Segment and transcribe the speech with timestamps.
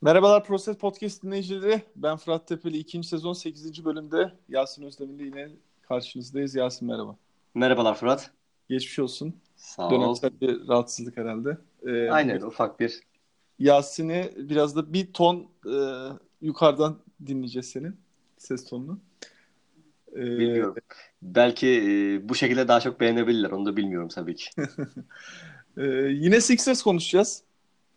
[0.00, 1.82] Merhabalar Proses Podcast dinleyicileri.
[1.96, 2.78] Ben Fırat Tepeli.
[2.78, 3.84] ikinci sezon 8.
[3.84, 5.48] bölümde Yasin Özdemir'le yine
[5.82, 6.54] karşınızdayız.
[6.54, 7.16] Yasin merhaba.
[7.54, 8.30] Merhabalar Fırat.
[8.68, 9.34] Geçmiş olsun.
[9.56, 9.90] Sağ ol.
[9.90, 11.58] Dönemsel bir rahatsızlık herhalde.
[11.86, 13.00] Ee, Aynen ufak bir.
[13.58, 15.76] Yasin'i biraz da bir ton e,
[16.42, 17.96] yukarıdan dinleyeceğiz senin
[18.36, 19.00] ses tonunu.
[20.12, 20.74] Ee, Bilmiyorum.
[21.22, 23.50] Belki e, bu şekilde daha çok beğenebilirler.
[23.50, 24.50] Onu da bilmiyorum tabii ki.
[25.76, 27.47] ee, yine Sixers konuşacağız.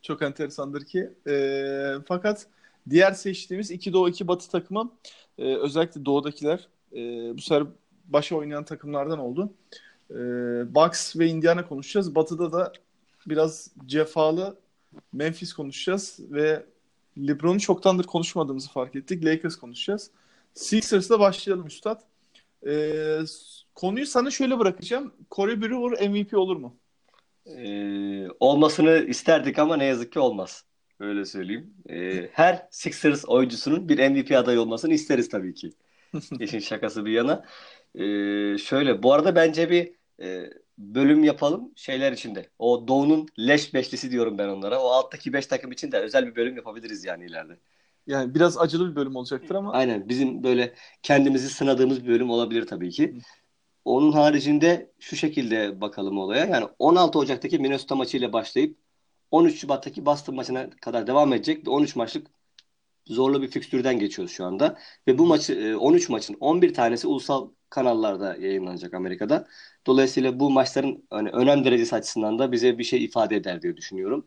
[0.01, 1.09] Çok enteresandır ki.
[1.27, 2.47] E, fakat
[2.89, 4.91] diğer seçtiğimiz iki Doğu iki Batı takımı
[5.37, 6.97] e, özellikle Doğu'dakiler e,
[7.37, 7.67] bu sefer
[8.05, 9.53] başa oynayan takımlardan oldu.
[10.11, 10.15] E,
[10.75, 12.15] Bucks ve Indiana konuşacağız.
[12.15, 12.73] Batı'da da
[13.27, 14.57] biraz cefalı
[15.13, 16.65] Memphis konuşacağız ve
[17.17, 19.25] LeBron'u çoktandır konuşmadığımızı fark ettik.
[19.25, 20.11] Lakers konuşacağız.
[20.53, 22.01] Sixers'la başlayalım Üstad.
[22.67, 23.19] Ee,
[23.75, 25.13] konuyu sana şöyle bırakacağım.
[25.31, 26.80] Corey Brewer MVP olur mu?
[27.45, 30.65] Ee, olmasını isterdik ama ne yazık ki olmaz.
[30.99, 31.73] Öyle söyleyeyim.
[31.89, 35.71] Ee, her Sixers oyuncusunun bir MVP adayı olmasını isteriz tabii ki.
[36.39, 37.45] İşin şakası bir yana.
[37.95, 39.93] Ee, şöyle bu arada bence bir
[40.25, 42.49] e, bölüm yapalım şeyler içinde.
[42.59, 44.79] O Doğu'nun leş beşlisi diyorum ben onlara.
[44.83, 47.57] O alttaki beş takım için de özel bir bölüm yapabiliriz yani ileride.
[48.07, 49.73] Yani biraz acılı bir bölüm olacaktır ama.
[49.73, 53.17] Aynen bizim böyle kendimizi sınadığımız bir bölüm olabilir tabii ki.
[53.85, 56.45] Onun haricinde şu şekilde bakalım olaya.
[56.45, 58.77] Yani 16 Ocak'taki Minnesota maçıyla başlayıp
[59.31, 62.27] 13 Şubat'taki Boston maçına kadar devam edecek ve 13 maçlık
[63.07, 64.77] zorlu bir fikstürden geçiyoruz şu anda.
[65.07, 69.47] Ve bu maçı 13 e, maçın 11 tanesi ulusal kanallarda yayınlanacak Amerika'da.
[69.87, 74.25] Dolayısıyla bu maçların hani önem derecesi açısından da bize bir şey ifade eder diye düşünüyorum.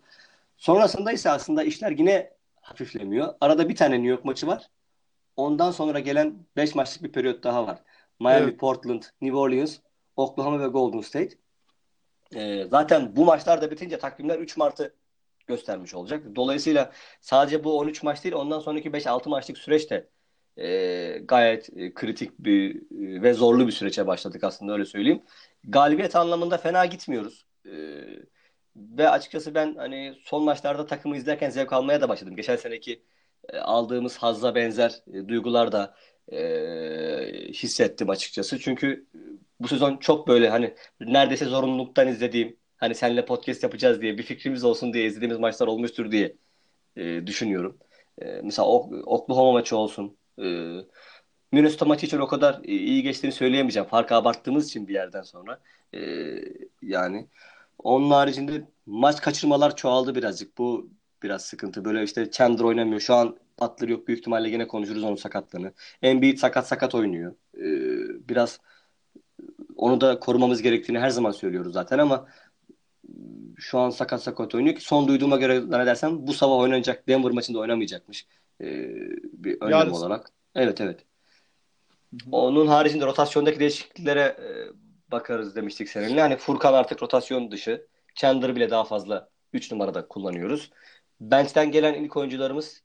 [0.59, 2.31] Sonrasında ise aslında işler yine
[2.61, 3.35] hafiflemiyor.
[3.41, 4.71] Arada bir tane New York maçı var.
[5.37, 7.79] Ondan sonra gelen 5 maçlık bir periyot daha var.
[8.21, 8.61] Miami, evet.
[8.61, 9.79] Portland, New Orleans,
[10.17, 11.37] Oklahoma ve Golden State.
[12.35, 14.95] Ee, zaten bu maçlar da bitince takvimler 3 Mart'ı
[15.47, 16.25] göstermiş olacak.
[16.37, 20.09] Dolayısıyla sadece bu 13 maç değil ondan sonraki 5-6 maçlık süreç de
[20.57, 25.23] e, gayet e, kritik bir e, ve zorlu bir sürece başladık aslında öyle söyleyeyim.
[25.65, 27.47] Galibiyet anlamında fena gitmiyoruz.
[27.67, 27.71] E,
[28.77, 32.37] ve açıkçası ben hani son maçlarda takımı izlerken zevk almaya da başladım.
[32.37, 33.03] Geçen seneki
[33.49, 35.95] e, aldığımız hazza benzer e, duygular da
[36.33, 36.39] e,
[37.53, 38.59] hissettim açıkçası.
[38.59, 39.07] Çünkü
[39.61, 44.65] bu sezon çok böyle hani neredeyse zorunluluktan izlediğim hani seninle podcast yapacağız diye bir fikrimiz
[44.65, 46.37] olsun diye izlediğimiz maçlar olmuştur diye
[46.97, 47.79] e, düşünüyorum.
[48.23, 50.17] E, mesela Oklahoma maçı olsun.
[50.39, 50.45] E,
[51.53, 53.89] Minnesota maçı için o kadar iyi geçtiğini söyleyemeyeceğim.
[53.89, 55.61] Farkı abarttığımız için bir yerden sonra.
[55.95, 56.01] E,
[56.83, 57.27] yani
[57.79, 60.59] onun haricinde maç kaçırmalar çoğaldı birazcık.
[60.59, 60.91] Bu
[61.25, 61.85] biraz sıkıntı.
[61.85, 63.01] Böyle işte Chandler oynamıyor.
[63.01, 64.09] Şu an Butler yok.
[64.09, 65.73] Büyük ihtimalle yine konuşuruz onun sakatlığını.
[66.03, 67.35] Embiid sakat sakat oynuyor.
[67.57, 68.61] Ee, biraz
[69.77, 72.27] onu da korumamız gerektiğini her zaman söylüyoruz zaten ama
[73.57, 77.59] şu an sakat sakat oynuyor ki son duyduğuma göre zannedersem bu sabah oynanacak Denver maçında
[77.59, 78.27] oynamayacakmış.
[78.61, 78.67] Ee,
[79.33, 79.97] bir önlem Yarısı.
[79.97, 80.31] olarak.
[80.55, 81.05] Evet evet.
[82.33, 84.49] Onun haricinde rotasyondaki değişikliklere e,
[85.13, 86.21] bakarız demiştik seninle.
[86.21, 87.87] Hani Furkan artık rotasyon dışı.
[88.15, 90.71] Chandler bile daha fazla 3 numarada kullanıyoruz.
[91.31, 92.83] Bench'ten gelen ilk oyuncularımız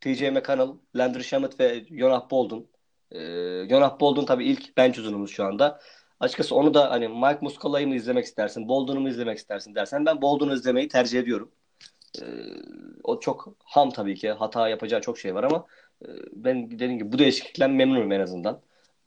[0.00, 2.66] TJ McConnell, Landry Shamet ve Jonah Bolden.
[3.12, 5.80] Ee, Jonah Bolden tabii ilk bench uzunumuz şu anda.
[6.20, 10.22] Açıkçası onu da hani Mike Muscala'yı mı izlemek istersin, Bolden'u mu izlemek istersin dersen ben
[10.22, 11.50] Bolden'u izlemeyi tercih ediyorum.
[12.22, 12.24] Ee,
[13.04, 14.30] o çok ham tabii ki.
[14.30, 15.66] Hata yapacağı çok şey var ama
[16.02, 18.62] e, ben dediğim gibi bu değişiklikten memnunum en azından.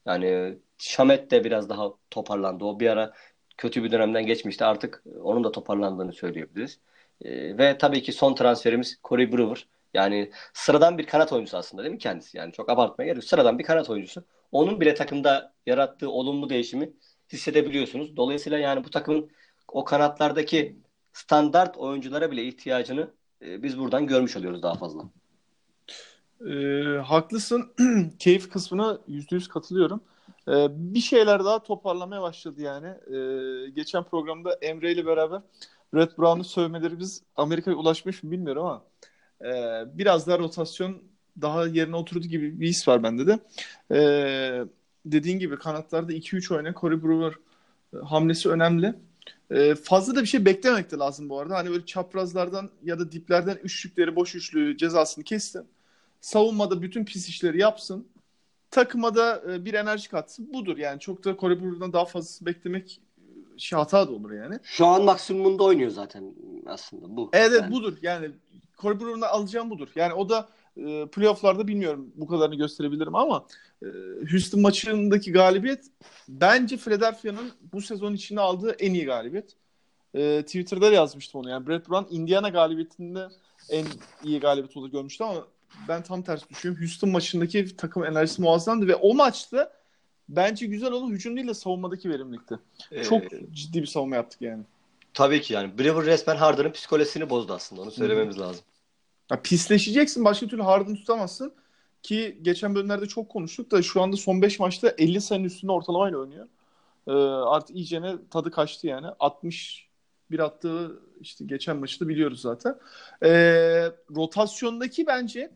[0.06, 2.66] Yani Şamet de biraz daha toparlandı.
[2.66, 3.14] O bir ara
[3.58, 4.66] kötü bir dönemden geçmişti.
[4.66, 6.80] Artık onun da toparlandığını söyleyebiliriz.
[7.22, 9.68] Ee, ve tabii ki son transferimiz Corey Brewer.
[9.94, 12.38] Yani sıradan bir kanat oyuncusu aslında değil mi kendisi?
[12.38, 13.24] Yani çok abartmaya gerek yok.
[13.24, 14.24] Sıradan bir kanat oyuncusu.
[14.52, 16.94] Onun bile takımda yarattığı olumlu değişimi
[17.34, 18.18] hissedebiliyorsunuz.
[18.18, 19.30] Dolayısıyla yani bu takımın
[19.68, 20.78] o kanatlardaki
[21.14, 23.12] standart oyunculara bile ihtiyacını
[23.42, 25.04] e, biz buradan görmüş oluyoruz daha fazla.
[26.48, 26.54] E,
[26.98, 27.74] haklısın.
[28.20, 30.02] Keyif kısmına yüzde yüz katılıyorum.
[30.48, 32.88] E, bir şeyler daha toparlamaya başladı yani.
[32.88, 35.42] E, geçen programda Emre ile beraber
[35.96, 38.84] Red Brown'u sövmeleri biz Amerika'ya ulaşmış mı bilmiyorum ama
[39.42, 41.02] e, biraz daha rotasyon
[41.42, 43.40] daha yerine oturdu gibi bir his var bende de.
[43.96, 44.02] E,
[45.06, 47.40] dediğin gibi kanatlarda 2-3 oynayan Corey Brewer
[47.94, 48.94] e, hamlesi önemli.
[49.52, 51.56] E, fazla da bir şey beklemek de lazım bu arada.
[51.56, 55.66] Hani böyle çaprazlardan ya da diplerden üçlükleri, boş üçlü cezasını kessin.
[56.22, 58.08] Savunmada bütün pis işleri yapsın.
[58.72, 60.54] Takıma da e, bir enerji katsın.
[60.54, 61.00] Budur yani.
[61.00, 63.02] Çok da Corey Brewer'dan daha fazlası beklemek
[63.64, 64.60] şey hata da olur yani.
[64.64, 66.34] Şu an maksimumunda oynuyor zaten
[66.66, 67.30] aslında bu.
[67.34, 67.72] Evet, yani.
[67.72, 67.98] budur.
[68.02, 68.32] Yani
[68.78, 69.90] Corey Brewer'dan alacağım budur.
[69.96, 73.46] Yani o da e, playofflarda bilmiyorum bu kadarını gösterebilirim ama
[73.84, 73.88] e,
[74.32, 75.86] Houston maçındaki galibiyet
[76.30, 79.56] bence Philadelphia'nın bu sezon içinde aldığı en iyi galibiyet.
[80.14, 81.50] E, Twitter'da yazmıştım onu.
[81.50, 83.28] Yani Brett Brown Indiana galibiyetinde
[83.70, 83.86] en
[84.24, 85.48] iyi galibiyet olarak görmüştü ama
[85.88, 86.84] ben tam tersi düşünüyorum.
[86.84, 89.72] Houston maçındaki takım enerjisi muazzamdı ve o maçta
[90.30, 92.60] bence güzel olan hücum değil de savunmadaki verimlilikti.
[92.92, 94.64] Ee, Çok ciddi bir savunma yaptık yani.
[95.14, 97.82] tabii ki yani Brewer resmen Harden'ın psikolojisini bozdu aslında.
[97.82, 98.64] Onu söylememiz lazım.
[99.32, 100.26] Ya pisleşeceksin.
[100.26, 101.54] Başka türlü Harden tutamazsın.
[102.04, 106.18] Ki geçen bölümlerde çok konuştuk da şu anda son 5 maçta 50 sayının üstünde ortalamayla
[106.18, 106.48] oynuyor.
[107.08, 107.12] Ee,
[107.50, 109.08] artık iyicene tadı kaçtı yani.
[109.20, 109.88] 60
[110.32, 112.76] bir attığı işte geçen maçı da biliyoruz zaten.
[113.24, 115.52] Ee, rotasyondaki bence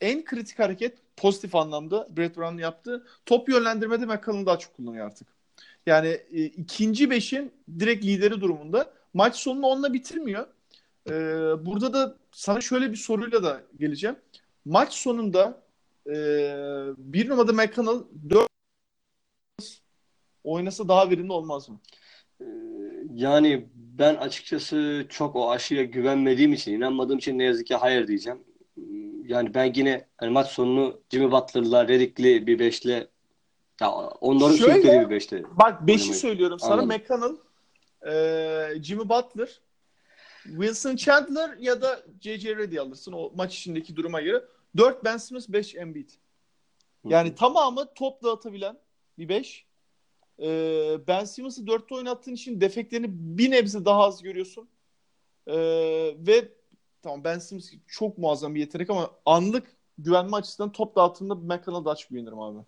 [0.00, 5.28] en kritik hareket pozitif anlamda Brett Brown'un yaptığı top yönlendirmede McCollum daha çok kullanıyor artık.
[5.86, 8.90] Yani e, ikinci beşin direkt lideri durumunda.
[9.14, 10.46] Maç sonunu onunla bitirmiyor.
[11.10, 11.12] Ee,
[11.66, 14.16] burada da sana şöyle bir soruyla da geleceğim.
[14.64, 15.62] Maç sonunda
[16.06, 16.14] e,
[16.98, 18.48] bir numarada McConnell 4
[20.44, 21.80] oynasa daha verimli olmaz mı?
[22.40, 22.44] Ee,
[23.14, 28.38] Yani ben açıkçası çok o aşıya güvenmediğim için, inanmadığım için ne yazık ki hayır diyeceğim.
[29.28, 33.08] Yani ben yine hani maç sonunu Jimmy Butler'la, Redick'li bir beşle
[33.80, 33.90] ya
[34.20, 35.42] onların Şöyle- sürüklediği bir beşle.
[35.50, 36.72] Bak 5'i Oynamayı- söylüyorum sana.
[36.72, 36.88] Anladım.
[36.88, 37.36] McConnell,
[38.06, 39.60] e, Jimmy Butler,
[40.44, 42.56] Wilson Chandler ya da J.J.
[42.56, 44.44] Redick alırsın o maç içindeki duruma göre.
[44.76, 46.10] 4 Ben Simmons, 5 Embiid.
[47.04, 48.78] Yani tamamı top dağıtabilen
[49.18, 49.66] bir 5.
[50.42, 54.68] Ee, ben Simmons'ı 4'te oynattığın için defeklerini bir nebze daha az görüyorsun.
[55.46, 55.54] Ee,
[56.18, 56.48] ve
[57.02, 59.66] tamam Ben Simmons çok muazzam bir yetenek ama anlık
[59.98, 62.58] güvenme açısından top dağıtımında McConnell'a daha çok güvenirim abi.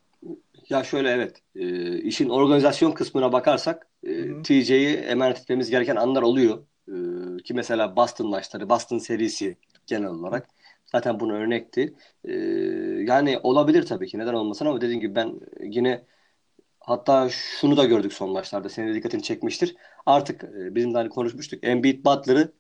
[0.68, 4.42] Ya şöyle evet, e, işin organizasyon kısmına bakarsak e.
[4.42, 6.66] TJ'yi emanet etmemiz gereken anlar oluyor.
[6.88, 6.92] E,
[7.42, 9.56] ki mesela Boston maçları, Boston serisi
[9.86, 10.48] genel olarak
[10.86, 11.94] zaten bunu örnekti.
[12.24, 12.32] E,
[13.06, 16.04] yani olabilir tabii ki neden olmasın ama dediğim gibi ben yine
[16.80, 19.76] hatta şunu da gördük son maçlarda senin de dikkatini çekmiştir.
[20.06, 21.60] Artık e, bizim de hani konuşmuştuk.
[21.62, 22.52] Embiid Butler'ı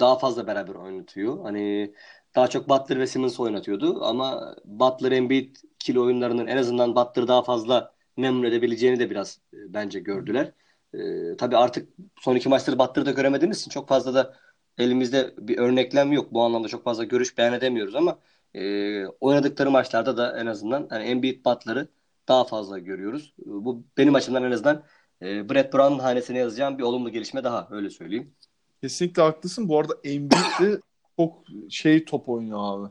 [0.00, 1.42] daha fazla beraber oynatıyor.
[1.42, 1.94] Hani
[2.34, 7.42] daha çok Butler ve Simmons oynatıyordu ama Butler Embiid ikili oyunlarının en azından Butler'ı daha
[7.42, 10.52] fazla memnun edebileceğini de biraz e, bence gördüler.
[10.94, 11.88] E, tabii artık
[12.20, 14.36] son iki maçları Butler'ı da göremediğimiz için çok fazla da
[14.78, 16.32] elimizde bir örneklem yok.
[16.32, 18.18] Bu anlamda çok fazla görüş beyan edemiyoruz ama
[18.54, 21.88] e, oynadıkları maçlarda da en azından hani Embiid Butler'ı
[22.28, 23.34] daha fazla görüyoruz.
[23.40, 24.84] E, Bu benim açımdan en azından
[25.22, 28.34] e, Brett Brown'un hanesine yazacağım bir olumlu gelişme daha öyle söyleyeyim.
[28.82, 29.68] Kesinlikle haklısın.
[29.68, 30.80] Bu arada Embiid
[31.16, 32.90] çok şey top oynuyor abi.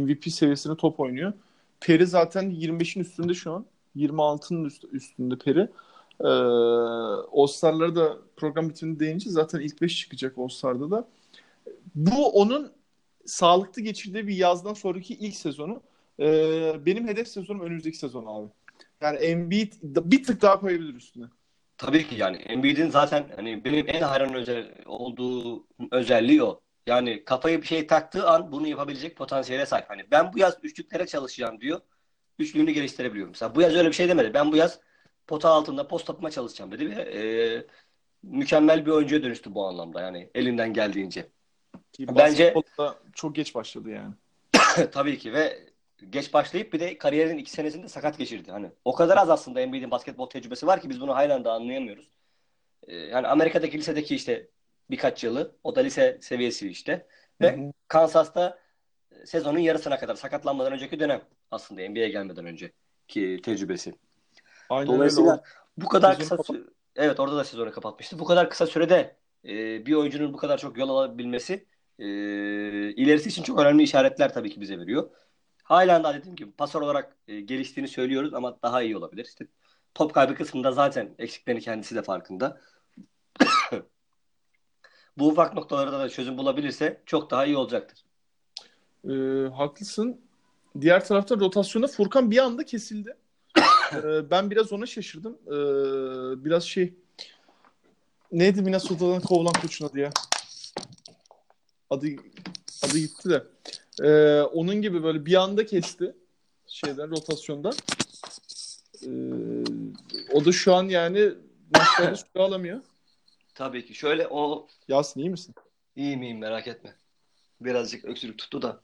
[0.00, 1.32] MVP seviyesinde top oynuyor.
[1.80, 3.66] Peri zaten 25'in üstünde şu an.
[3.96, 5.68] 26'nın üst, üstünde Peri.
[6.20, 6.26] Ee,
[7.32, 11.08] All-Star'ları da program bitiminde deyince zaten ilk 5 çıkacak All-Star'da da.
[11.94, 12.72] Bu onun
[13.26, 15.80] sağlıklı geçirdiği bir yazdan sonraki ilk sezonu.
[16.20, 18.48] Ee, benim hedef sezonum önümüzdeki sezon abi.
[19.00, 21.24] Yani Embiid bir tık daha koyabilir üstüne.
[21.82, 26.60] Tabii ki yani Embiid'in zaten hani benim en hayran özel olduğu özelliği o.
[26.86, 29.90] Yani kafaya bir şey taktığı an bunu yapabilecek potansiyele sahip.
[29.90, 31.80] Hani ben bu yaz üçlüklere çalışacağım diyor.
[32.38, 33.30] Üçlüğünü geliştirebiliyorum.
[33.32, 34.34] Mesela bu yaz öyle bir şey demedi.
[34.34, 34.80] Ben bu yaz
[35.26, 37.22] pota altında post atma çalışacağım dedi ve e,
[38.22, 40.00] mükemmel bir oyuncuya dönüştü bu anlamda.
[40.00, 41.28] Yani elinden geldiğince.
[41.92, 42.54] Ki Bence-
[43.14, 44.14] çok geç başladı yani.
[44.92, 45.71] Tabii ki ve
[46.10, 48.50] geç başlayıp bir de kariyerin iki senesinde sakat geçirdi.
[48.50, 52.08] Hani o kadar az aslında Embiid'in basketbol tecrübesi var ki biz bunu halen daha anlayamıyoruz.
[52.88, 54.48] Ee, yani Amerika'daki lisedeki işte
[54.90, 57.06] birkaç yılı o da lise seviyesi işte
[57.40, 57.72] ve Hı hı.
[57.88, 58.58] Kansas'ta
[59.12, 63.94] e, sezonun yarısına kadar sakatlanmadan önceki dönem aslında NBA'ye gelmeden önceki tecrübesi.
[64.70, 65.42] Aynen Dolayısıyla öyle.
[65.76, 68.18] bu kadar kısa sü- evet orada da sezonu kapatmıştı.
[68.18, 71.66] Bu kadar kısa sürede e, bir oyuncunun bu kadar çok yol alabilmesi
[71.98, 72.06] e,
[72.90, 75.10] ilerisi için çok önemli işaretler tabii ki bize veriyor.
[75.62, 79.24] Halen daha dediğim gibi pasör olarak e, geliştiğini söylüyoruz ama daha iyi olabilir.
[79.24, 79.46] İşte
[79.94, 82.60] top kaybı kısmında zaten eksiklerini kendisi de farkında.
[85.18, 88.04] Bu ufak noktalarda da çözüm bulabilirse çok daha iyi olacaktır.
[89.04, 90.20] Ee, haklısın.
[90.80, 93.16] Diğer tarafta rotasyonda Furkan bir anda kesildi.
[93.92, 95.38] Ee, ben biraz ona şaşırdım.
[95.46, 96.94] Ee, biraz şey
[98.32, 100.10] neydi Minnesota'dan kovulan koçun adı ya?
[101.90, 102.06] Adı
[102.82, 103.42] adı gitti de.
[104.00, 106.16] Ee, onun gibi böyle bir anda kesti
[106.66, 107.74] şeyden rotasyondan.
[109.02, 109.08] Ee,
[110.32, 111.32] o da şu an yani
[111.74, 112.80] maçlarda süre alamıyor.
[113.54, 113.94] Tabii ki.
[113.94, 115.54] Şöyle o Yasin iyi misin?
[115.96, 116.94] iyi miyim merak etme.
[117.60, 118.80] Birazcık öksürük tuttu da.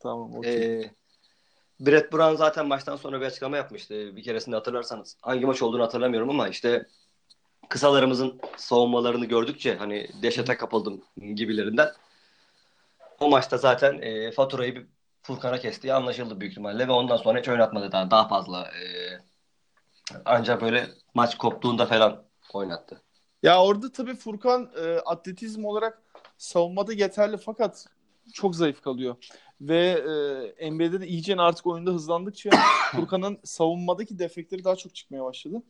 [0.00, 0.80] Tamam okey.
[0.80, 0.94] Ee,
[1.80, 4.16] Brett Brown zaten maçtan sonra bir açıklama yapmıştı.
[4.16, 5.16] Bir keresinde hatırlarsanız.
[5.20, 6.86] Hangi maç olduğunu hatırlamıyorum ama işte
[7.68, 11.02] kısalarımızın savunmalarını gördükçe hani dehşete kapıldım
[11.34, 11.88] gibilerinden.
[13.20, 14.86] O maçta zaten e, faturayı bir
[15.22, 18.62] Furkan'a kestiği anlaşıldı büyük ihtimalle ve ondan sonra hiç oynatmadı daha, daha fazla.
[18.62, 18.82] E,
[20.24, 23.02] ancak böyle maç koptuğunda falan oynattı.
[23.42, 26.02] Ya orada tabii Furkan e, atletizm olarak
[26.38, 27.86] savunmada yeterli fakat
[28.32, 29.16] çok zayıf kalıyor.
[29.60, 30.04] Ve
[30.58, 32.50] e, NBA'de de iyice artık oyunda hızlandıkça
[32.92, 35.62] Furkan'ın savunmadaki defekleri daha çok çıkmaya başladı.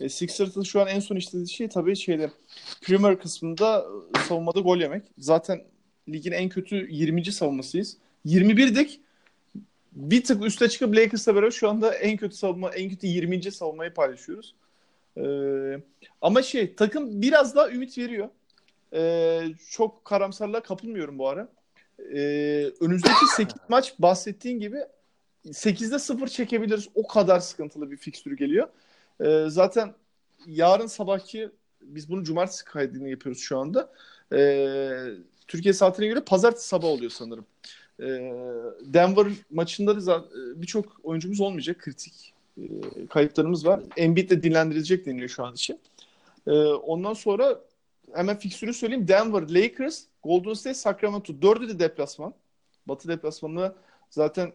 [0.00, 2.30] E, Sixers'ın şu an en son istediği şey tabii şeyde
[2.82, 5.02] Premier kısmında e, savunmada gol yemek.
[5.18, 5.71] Zaten
[6.08, 7.32] ligin en kötü 20.
[7.32, 7.96] savunmasıyız.
[8.26, 9.00] 21'dik.
[9.92, 13.52] Bir tık üste çıkıp Lakers'la beraber şu anda en kötü savunma, en kötü 20.
[13.52, 14.54] savunmayı paylaşıyoruz.
[15.16, 15.80] Ee,
[16.20, 18.28] ama şey takım biraz daha ümit veriyor.
[18.94, 21.48] Ee, çok karamsarlığa kapılmıyorum bu ara.
[21.98, 24.78] Ee, önümüzdeki 8 maç bahsettiğin gibi
[25.46, 26.88] 8'de 0 çekebiliriz.
[26.94, 28.68] O kadar sıkıntılı bir fikstürü geliyor.
[29.20, 29.94] Ee, zaten
[30.46, 33.92] yarın sabahki biz bunu cumartesi kaydını yapıyoruz şu anda.
[34.32, 34.88] Ee,
[35.48, 37.46] Türkiye saatine göre pazartesi sabah oluyor sanırım.
[38.00, 38.04] Ee,
[38.80, 41.78] Denver maçında da e, birçok oyuncumuz olmayacak.
[41.78, 42.62] Kritik e,
[43.10, 43.80] kayıplarımız var.
[43.96, 45.80] Embiid de dinlendirilecek deniliyor şu an için.
[46.46, 47.60] Ee, ondan sonra
[48.14, 49.08] hemen fiksürü söyleyeyim.
[49.08, 51.42] Denver, Lakers, Golden State, Sacramento.
[51.42, 52.34] Dördü de deplasman.
[52.86, 53.74] Batı deplasmanına
[54.10, 54.52] zaten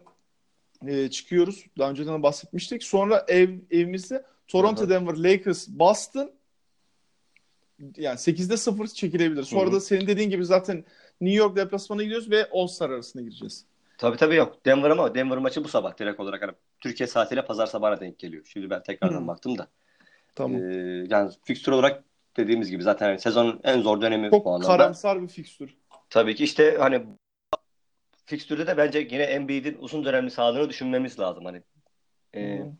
[0.86, 1.64] e, çıkıyoruz.
[1.78, 2.82] Daha önceden bahsetmiştik.
[2.82, 4.88] Sonra ev evimizde Toronto.
[4.88, 6.30] Denver, Lakers, Boston
[7.96, 9.42] yani 8'de 0 çekilebilir.
[9.42, 9.72] Sonra Hı-hı.
[9.72, 10.84] da senin dediğin gibi zaten
[11.20, 13.64] New York deplasmana gidiyoruz ve All-Star arasına gireceğiz.
[13.98, 14.66] Tabii tabii yok.
[14.66, 18.44] Denver ama Denver maçı bu sabah direkt olarak hani Türkiye saatiyle pazar sabahına denk geliyor.
[18.52, 19.28] Şimdi ben tekrardan hmm.
[19.28, 19.68] baktım da.
[20.34, 20.62] Tamam.
[20.62, 22.04] Ee, yani fikstür olarak
[22.36, 24.66] dediğimiz gibi zaten yani sezonun en zor dönemi Çok bu anlamda.
[24.66, 25.76] karamsar bir fikstür.
[26.10, 27.02] Tabii ki işte hani
[28.26, 31.44] fikstürde de bence yine Embiid'in uzun dönemli sağlığını düşünmemiz lazım.
[31.44, 31.62] Hani
[32.34, 32.72] e, hmm.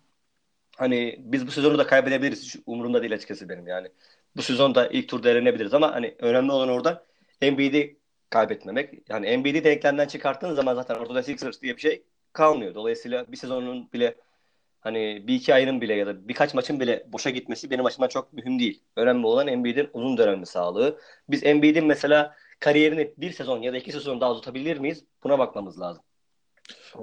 [0.76, 2.42] hani biz bu sezonu da kaybedebiliriz.
[2.42, 3.88] Hiç umurumda değil açıkçası benim yani.
[4.36, 7.06] Bu sezon da ilk turda elenebiliriz ama hani önemli olan orada
[7.40, 7.98] Embiid'i
[8.30, 8.94] kaybetmemek.
[9.08, 12.74] Yani Embiid'i denklemden çıkarttığın zaman zaten ortada Sixers diye bir şey kalmıyor.
[12.74, 14.14] Dolayısıyla bir sezonun bile
[14.80, 18.32] hani bir iki ayının bile ya da birkaç maçın bile boşa gitmesi benim açımdan çok
[18.32, 18.82] mühim değil.
[18.96, 20.98] Önemli olan Embiid'in uzun dönemli sağlığı.
[21.28, 25.04] Biz Embiid'in mesela kariyerini bir sezon ya da iki sezon daha uzatabilir miyiz?
[25.24, 26.02] Buna bakmamız lazım.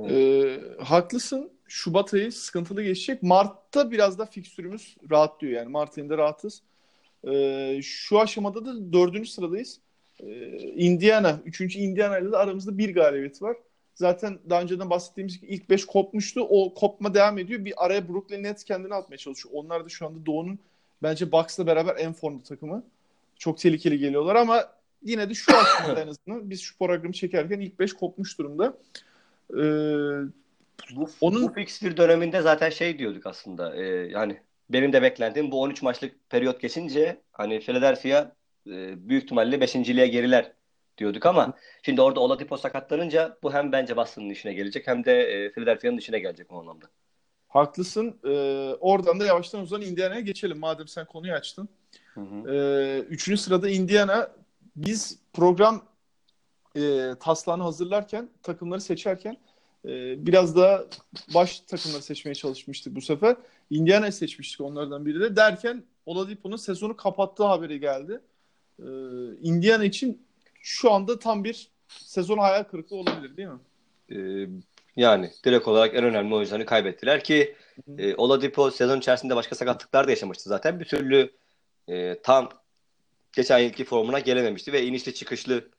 [0.09, 1.51] Ee, haklısın.
[1.67, 3.23] Şubat ayı sıkıntılı geçecek.
[3.23, 5.53] Mart'ta biraz da fikstürümüz rahatlıyor.
[5.53, 6.63] Yani Mart ayında rahatız.
[7.27, 9.79] Ee, şu aşamada da dördüncü sıradayız.
[10.19, 13.57] Ee, Indiana, üçüncü Indiana ile de aramızda bir galibiyet var.
[13.95, 16.41] Zaten daha önceden bahsettiğimiz gibi ilk beş kopmuştu.
[16.41, 17.65] O kopma devam ediyor.
[17.65, 19.55] Bir araya Brooklyn Nets kendini atmaya çalışıyor.
[19.57, 20.59] Onlar da şu anda Doğu'nun
[21.03, 22.83] bence Bucks'la beraber en formda takımı.
[23.37, 24.65] Çok tehlikeli geliyorlar ama
[25.03, 28.77] yine de şu aşamada en azından biz şu programı çekerken ilk beş kopmuş durumda.
[29.53, 29.57] Ee,
[30.95, 33.75] bu, onun bu fixture döneminde zaten şey diyorduk aslında.
[33.75, 34.37] E, yani
[34.69, 38.31] benim de beklentim bu 13 maçlık periyot geçince hani Philadelphia
[38.67, 40.51] e, büyük ihtimalle beşinciliğe geriler
[40.97, 41.53] diyorduk ama
[41.83, 46.19] şimdi orada Oladipo sakatlanınca bu hem bence Boston'ın işine gelecek hem de e, Philadelphia'nın işine
[46.19, 46.85] gelecek o anlamda.
[47.55, 48.19] Haklısın.
[48.23, 48.29] Ee,
[48.79, 51.69] oradan da yavaştan o zaman Indiana'ya geçelim madem sen konuyu açtın.
[52.13, 52.53] Hı hı.
[52.53, 54.31] Ee, üçüncü sırada Indiana.
[54.75, 55.85] Biz program
[56.77, 59.37] e, taslağını hazırlarken, takımları seçerken
[59.85, 60.85] e, biraz da
[61.33, 63.35] baş takımları seçmeye çalışmıştık bu sefer.
[63.69, 65.35] Indiana'yı seçmiştik onlardan biri de.
[65.35, 68.21] Derken Oladipo'nun sezonu kapattığı haberi geldi
[68.79, 68.85] e,
[69.41, 70.25] Indiana için
[70.61, 73.59] şu anda tam bir sezon hayal kırıklığı olabilir değil mi?
[74.11, 74.47] Ee,
[74.95, 77.55] yani direkt olarak en önemli oyuncularını kaybettiler ki
[77.97, 80.79] e, Oladipo sezon içerisinde başka sakatlıklar da yaşamıştı zaten.
[80.79, 81.31] Bir türlü
[81.87, 82.49] e, tam
[83.33, 85.69] geçen yılki formuna gelememişti ve inişli çıkışlı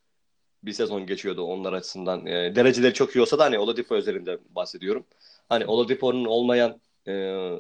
[0.63, 2.27] bir sezon geçiyordu onlar açısından.
[2.27, 5.07] E, dereceleri çok iyi olsa da hani Oladipo üzerinde bahsediyorum.
[5.49, 7.13] Hani Oladipo'nun olmayan e,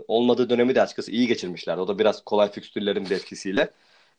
[0.08, 1.78] olmadığı dönemi de açıkçası iyi geçirmişler.
[1.78, 3.70] O da biraz kolay fikstürlerin de etkisiyle.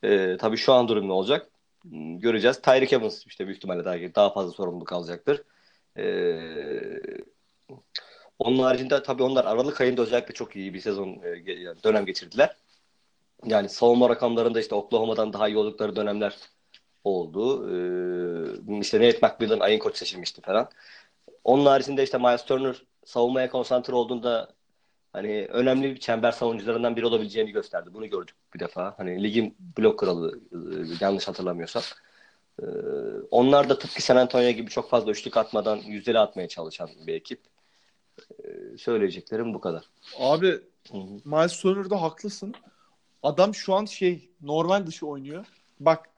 [0.04, 1.50] E, tabii şu an durum ne olacak?
[1.84, 2.62] Hmm, göreceğiz.
[2.62, 5.44] Tyreek Evans işte büyük ihtimalle daha, daha fazla sorumluluk alacaktır.
[5.98, 6.04] E,
[8.40, 12.56] onun haricinde tabii onlar Aralık ayında özellikle çok iyi bir sezon e, dönem geçirdiler.
[13.46, 16.36] Yani savunma rakamlarında işte Oklahoma'dan daha iyi oldukları dönemler
[17.04, 17.70] oldu.
[17.70, 20.70] Ee, işte Nate McMillan ayın koç seçilmişti falan.
[21.44, 24.57] Onun haricinde işte Miles Turner savunmaya konsantre olduğunda
[25.14, 27.90] hani önemli bir çember savunucularından biri olabileceğini gösterdi.
[27.94, 28.94] Bunu gördük bir defa.
[28.98, 30.58] Hani ligin blok kralı e,
[31.00, 31.84] yanlış hatırlamıyorsam.
[32.62, 32.66] Ee,
[33.32, 37.42] onlar da tıpkı San Antonio gibi çok fazla üçlük atmadan yüzdeli atmaya çalışan bir ekip.
[38.44, 39.84] Ee, söyleyeceklerim bu kadar.
[40.20, 40.48] Abi
[40.92, 41.22] Hı-hı.
[41.26, 42.54] Miles Turner'da haklısın.
[43.24, 45.46] Adam şu an şey normal dışı oynuyor.
[45.80, 46.10] Bak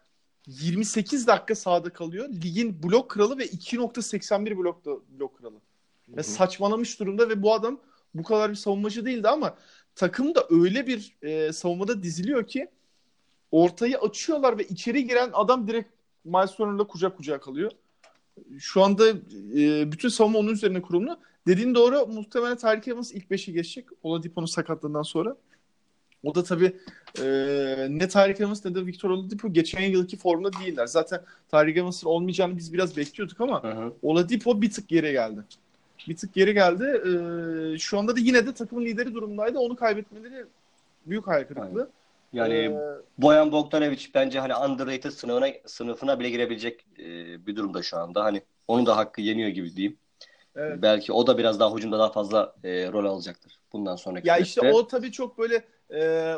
[0.48, 2.30] 28 dakika sahada kalıyor.
[2.30, 5.62] Ligin blok kralı ve 2.81 blok blok kralı.
[6.10, 7.80] Ve saçmalamış durumda ve bu adam
[8.14, 9.56] bu kadar bir savunmacı değildi ama
[9.96, 12.68] takım da öyle bir e, savunmada diziliyor ki
[13.52, 15.90] ortayı açıyorlar ve içeri giren adam direkt
[16.26, 17.72] Miles Turner'la kucak kucağa kalıyor.
[18.60, 19.10] Şu anda
[19.56, 21.20] e, bütün savunma onun üzerine kurumlu.
[21.48, 23.86] Dediğin doğru muhtemelen Tyreek Evans ilk 5'i geçecek.
[24.04, 25.36] Oladipo'nun sakatlığından sonra.
[26.24, 26.76] O da tabii
[27.20, 27.26] e,
[27.90, 30.86] ne Tyreek Evans ne de Victor Oladipo geçen yılki formda değiller.
[30.86, 33.94] Zaten Tyreek Evans'ın olmayacağını biz biraz bekliyorduk ama Hı hı.
[34.02, 35.42] Oladipo bir tık geri geldi.
[36.10, 36.84] Bir tık geri geldi.
[37.76, 39.60] E, şu anda da yine de takımın lideri durumdaydı.
[39.60, 40.46] Onu kaybetmeleri
[41.06, 41.90] büyük hayal kırıklığı.
[42.34, 42.72] Yani E,
[43.18, 47.06] Boyan Bogdanovic bence hani underrated sınıfına, sınıfına bile girebilecek e,
[47.48, 48.24] bir durumda şu anda.
[48.24, 49.98] Hani onun da hakkı yeniyor gibi diyeyim.
[50.56, 50.82] evet.
[50.82, 54.62] Belki o da biraz daha hücumda daha fazla e, rol alacaktır bundan sonraki Ya süreçte.
[54.62, 55.64] işte o tabii çok böyle
[55.94, 56.36] e,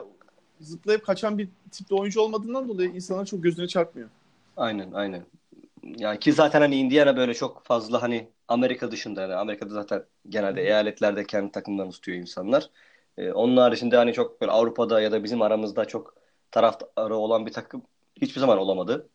[0.60, 4.10] zıplayıp kaçan bir tipte oyuncu olmadığından dolayı insanlar çok gözüne çarpmıyor.
[4.58, 5.26] Aynen aynen.
[5.84, 10.62] Yani ki zaten hani Indiana böyle çok fazla hani Amerika dışında yani Amerika'da zaten genelde
[10.62, 12.70] eyaletlerde kendi takımlarını tutuyor insanlar.
[13.18, 16.16] Ee, onun haricinde hani çok böyle Avrupa'da ya da bizim aramızda çok
[16.52, 17.82] taraftarı olan bir takım
[18.22, 19.10] hiçbir zaman olamadı.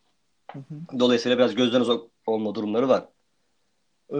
[0.51, 0.99] Hı hı.
[0.99, 3.05] Dolayısıyla biraz gözden uzak olma durumları var.
[4.09, 4.17] Ee,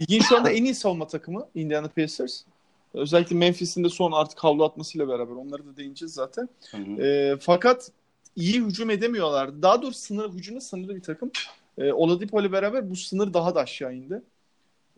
[0.00, 2.42] ligin şu anda en iyi savunma takımı Indiana Pacers.
[2.94, 6.48] Özellikle Memphis'in de son artık havlu atmasıyla beraber onları da değineceğiz zaten.
[6.70, 7.02] Hı hı.
[7.02, 7.90] Ee, fakat
[8.36, 9.62] iyi hücum edemiyorlar.
[9.62, 11.30] Daha doğrusu sınır hücumda sınırlı bir takım.
[11.78, 14.22] Ee, Oladipo ile beraber bu sınır daha da aşağı indi.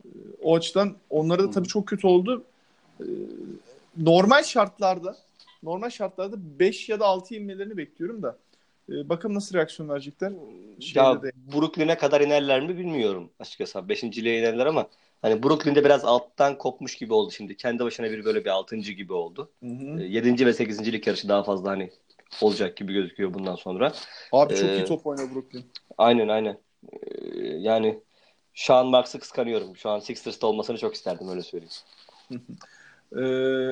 [0.05, 0.09] Ee,
[0.41, 2.43] o açıdan onlara da tabii çok kötü oldu.
[3.01, 3.03] Ee,
[3.97, 5.17] normal şartlarda
[5.63, 8.37] normal şartlarda 5 ya da 6 inmelerini bekliyorum da.
[8.89, 10.31] Ee, bakalım nasıl reaksiyon verecekler.
[10.79, 13.89] Şeyde Ya de- Brooklyn'e kadar inerler mi bilmiyorum açıkçası.
[13.89, 14.87] Beşinciliğe inerler ama
[15.21, 17.57] hani Brooklyn'de biraz alttan kopmuş gibi oldu şimdi.
[17.57, 19.49] Kendi başına bir böyle bir altıncı gibi oldu.
[19.63, 19.99] Hı hı.
[20.01, 21.89] E, Yedinci ve sekizincilik yarışı daha fazla hani
[22.41, 23.93] olacak gibi gözüküyor bundan sonra.
[24.31, 25.63] Abi çok Ee, iyi top oynuyor Brooklyn.
[25.97, 26.57] Aynen aynen.
[26.83, 27.99] Ee, yani
[28.53, 29.77] Sean Marks'ı kıskanıyorum.
[29.77, 31.73] Şu an Sixers'ta olmasını çok isterdim öyle söyleyeyim.
[33.15, 33.21] Ee,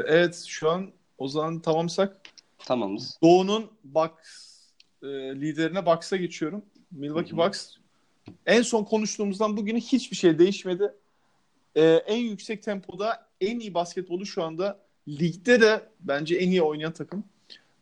[0.07, 2.21] evet şu an o zaman tamamsak
[2.59, 3.17] Tamamız.
[3.23, 4.57] Doğu'nun Bucks
[5.03, 6.65] e, liderine Bucks'a geçiyorum.
[6.91, 7.47] Milwaukee Hı hı.
[7.47, 7.75] Bucks
[8.45, 10.93] en son konuştuğumuzdan bugüne hiçbir şey değişmedi.
[11.75, 16.93] Ee, en yüksek tempoda en iyi basketbolu şu anda ligde de bence en iyi oynayan
[16.93, 17.23] takım.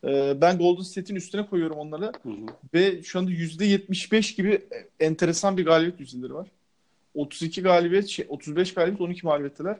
[0.06, 2.46] Ee, ben Golden State'in üstüne koyuyorum onları Hı hı.
[2.74, 4.66] ve şu anda %75 gibi
[5.00, 6.48] enteresan bir galibiyet yüzdeleri var.
[7.14, 9.78] 32 galibiyet, şey, 35 galibiyet, 12 mağlubiyetteler.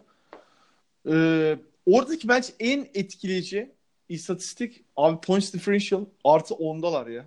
[1.11, 3.71] Ee, oradaki bence en etkileyici
[4.09, 7.27] istatistik abi points differential artı 10'dalar ya.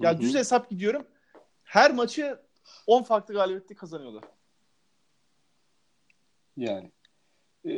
[0.00, 0.20] Ya Hı hı.
[0.20, 1.06] düz hesap gidiyorum.
[1.64, 2.38] Her maçı
[2.86, 4.24] 10 farklı galibiyette kazanıyorlar.
[6.56, 6.90] Yani
[7.64, 7.70] e,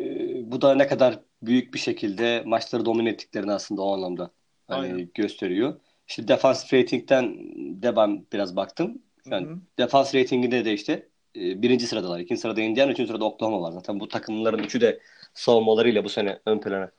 [0.50, 4.30] bu da ne kadar büyük bir şekilde maçları domine ettiklerini aslında o anlamda
[4.70, 5.10] hani Aynen.
[5.14, 5.80] gösteriyor.
[6.08, 7.36] İşte defans rating'den
[7.82, 9.02] de ben biraz baktım.
[9.26, 9.58] Yani Hı hı.
[9.78, 12.20] defans ratinginde de işte e, birinci sıradalar.
[12.20, 13.72] ikinci sırada Indiana, üçüncü sırada Oklahoma var.
[13.72, 15.00] Zaten bu takımların üçü de
[15.34, 16.90] savunmalarıyla bu sene ön plana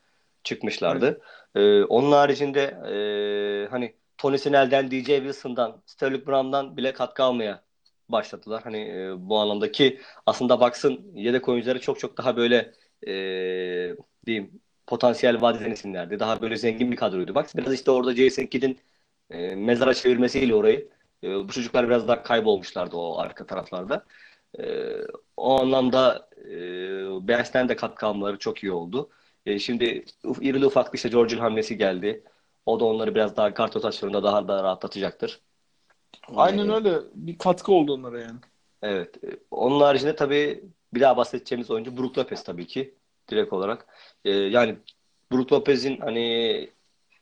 [0.44, 1.22] çıkmışlardı.
[1.56, 7.64] E, onun haricinde e, hani Tony Snell'den, DJ Wilson'dan, Sterling Brown'dan bile katkı almaya
[8.10, 8.62] başladılar.
[8.64, 12.74] Hani e, bu anlamda ki aslında baksın yedek oyuncuları çok çok daha böyle
[13.08, 13.14] e,
[14.26, 16.20] diyeyim potansiyel vaat eden isimlerdi.
[16.20, 17.36] Daha böyle zengin bir kadroydu.
[17.36, 18.80] Bak biraz işte orada Jason Kidd'in
[19.32, 20.90] e, mezara çevirmesiyle orayı
[21.24, 24.06] e, bu çocuklar biraz daha kaybolmuşlardı o arka taraflarda.
[24.60, 24.64] E,
[25.38, 29.10] o anlamda e, bench'ten de katkı almaları çok iyi oldu.
[29.46, 30.06] E, şimdi
[30.42, 32.24] irili ufaklı işte George'un hamlesi geldi.
[32.66, 35.42] O da onları biraz daha kart rotasyonunda daha da rahatlatacaktır.
[36.36, 37.00] Aynen E, öyle.
[37.16, 38.40] Bir katkı oldu onlara yani.
[38.82, 39.24] Evet.
[39.24, 42.96] E, Onun haricinde tabii bir daha bahsedeceğimiz oyuncu Brook Lopez tabii ki
[43.32, 43.88] direkt olarak.
[44.26, 44.76] E, yani
[45.32, 46.70] Brook Lopez'in hani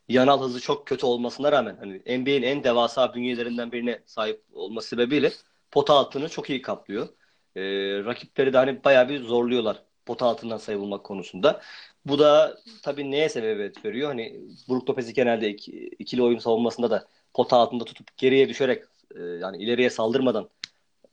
[0.10, 5.32] yanal hızı çok kötü olmasına rağmen hani NBA'in en devasa bünyelerinden birine sahip olması sebebiyle
[5.72, 7.08] pota altını çok iyi kaplıyor.
[7.56, 7.62] E,
[8.06, 11.62] rakipleri de hani bayağı bir zorluyorlar pota altından sayı bulmak konusunda.
[12.06, 14.08] Bu da tabii neye sebebiyet veriyor?
[14.10, 18.84] Hani Brook Lopez'i genelde iki- ikili oyun savunmasında da pota altında tutup geriye düşerek
[19.16, 20.50] e, yani ileriye saldırmadan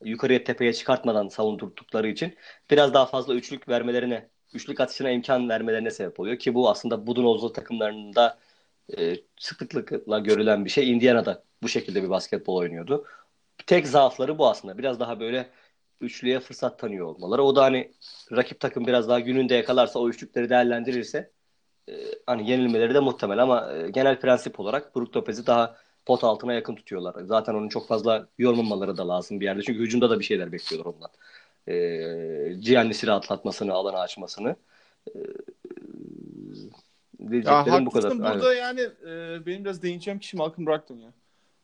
[0.04, 2.34] yukarıya tepeye çıkartmadan savundurdukları için
[2.70, 7.48] biraz daha fazla üçlük vermelerine, üçlük atışına imkan vermelerine sebep oluyor ki bu aslında Budenholzer
[7.48, 8.38] takımlarında
[8.98, 10.92] e, sıklıkla görülen bir şey.
[10.92, 13.04] Indiana'da bu şekilde bir basketbol oynuyordu.
[13.66, 14.78] Tek zaafları bu aslında.
[14.78, 15.50] Biraz daha böyle
[16.00, 17.42] üçlüye fırsat tanıyor olmaları.
[17.42, 17.92] O da hani
[18.32, 21.30] rakip takım biraz daha gününde yakalarsa o üçlükleri değerlendirirse
[21.88, 21.92] e,
[22.26, 26.74] hani yenilmeleri de muhtemel ama e, genel prensip olarak Brook Lopez'i daha pot altına yakın
[26.74, 27.14] tutuyorlar.
[27.24, 29.62] Zaten onun çok fazla yormamaları da lazım bir yerde.
[29.62, 31.10] Çünkü hücumda da bir şeyler bekliyorlar ondan.
[31.68, 31.74] E,
[32.60, 34.56] Giannis'i rahatlatmasını, alanı açmasını.
[35.08, 35.18] E,
[37.20, 38.10] Ya diyeceklerim bu kadar.
[38.18, 41.12] burada yani e, benim biraz değineceğim kişi Malcolm Brogdon ya.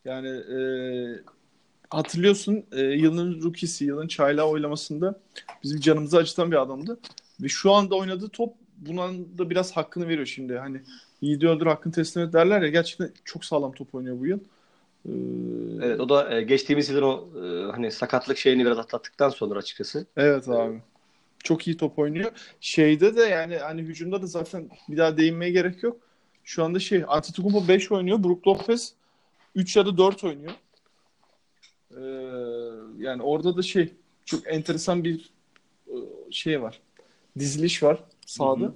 [0.04, 0.58] Yani e,
[1.90, 5.20] hatırlıyorsun e, yılın rookie'si, yılın çaylağı oylamasında
[5.62, 6.98] bizim canımızı acıtan bir adamdı.
[7.40, 10.58] Ve şu anda oynadığı top buna da biraz hakkını veriyor şimdi.
[10.58, 10.82] Hani
[11.20, 14.38] yiğidi öldür hakkını teslim et derler ya gerçekten çok sağlam top oynuyor bu yıl.
[15.06, 15.12] E,
[15.82, 20.06] Evet o da e, geçtiğimiz yılın o e, hani sakatlık şeyini biraz atlattıktan sonra açıkçası.
[20.16, 20.82] Evet abi.
[21.44, 22.30] Çok iyi top oynuyor.
[22.60, 25.96] Şeyde de yani hani hücumda da zaten bir daha değinmeye gerek yok.
[26.44, 28.24] Şu anda şey Antetokounmpo 5 oynuyor.
[28.24, 28.94] Brook Lopez
[29.54, 30.52] 3 ya da 4 oynuyor.
[31.90, 32.00] Ee,
[32.98, 33.92] yani orada da şey
[34.24, 35.30] çok enteresan bir
[35.86, 35.96] e,
[36.30, 36.80] şey var.
[37.38, 38.64] Diziliş var sahada.
[38.64, 38.74] Hı hı.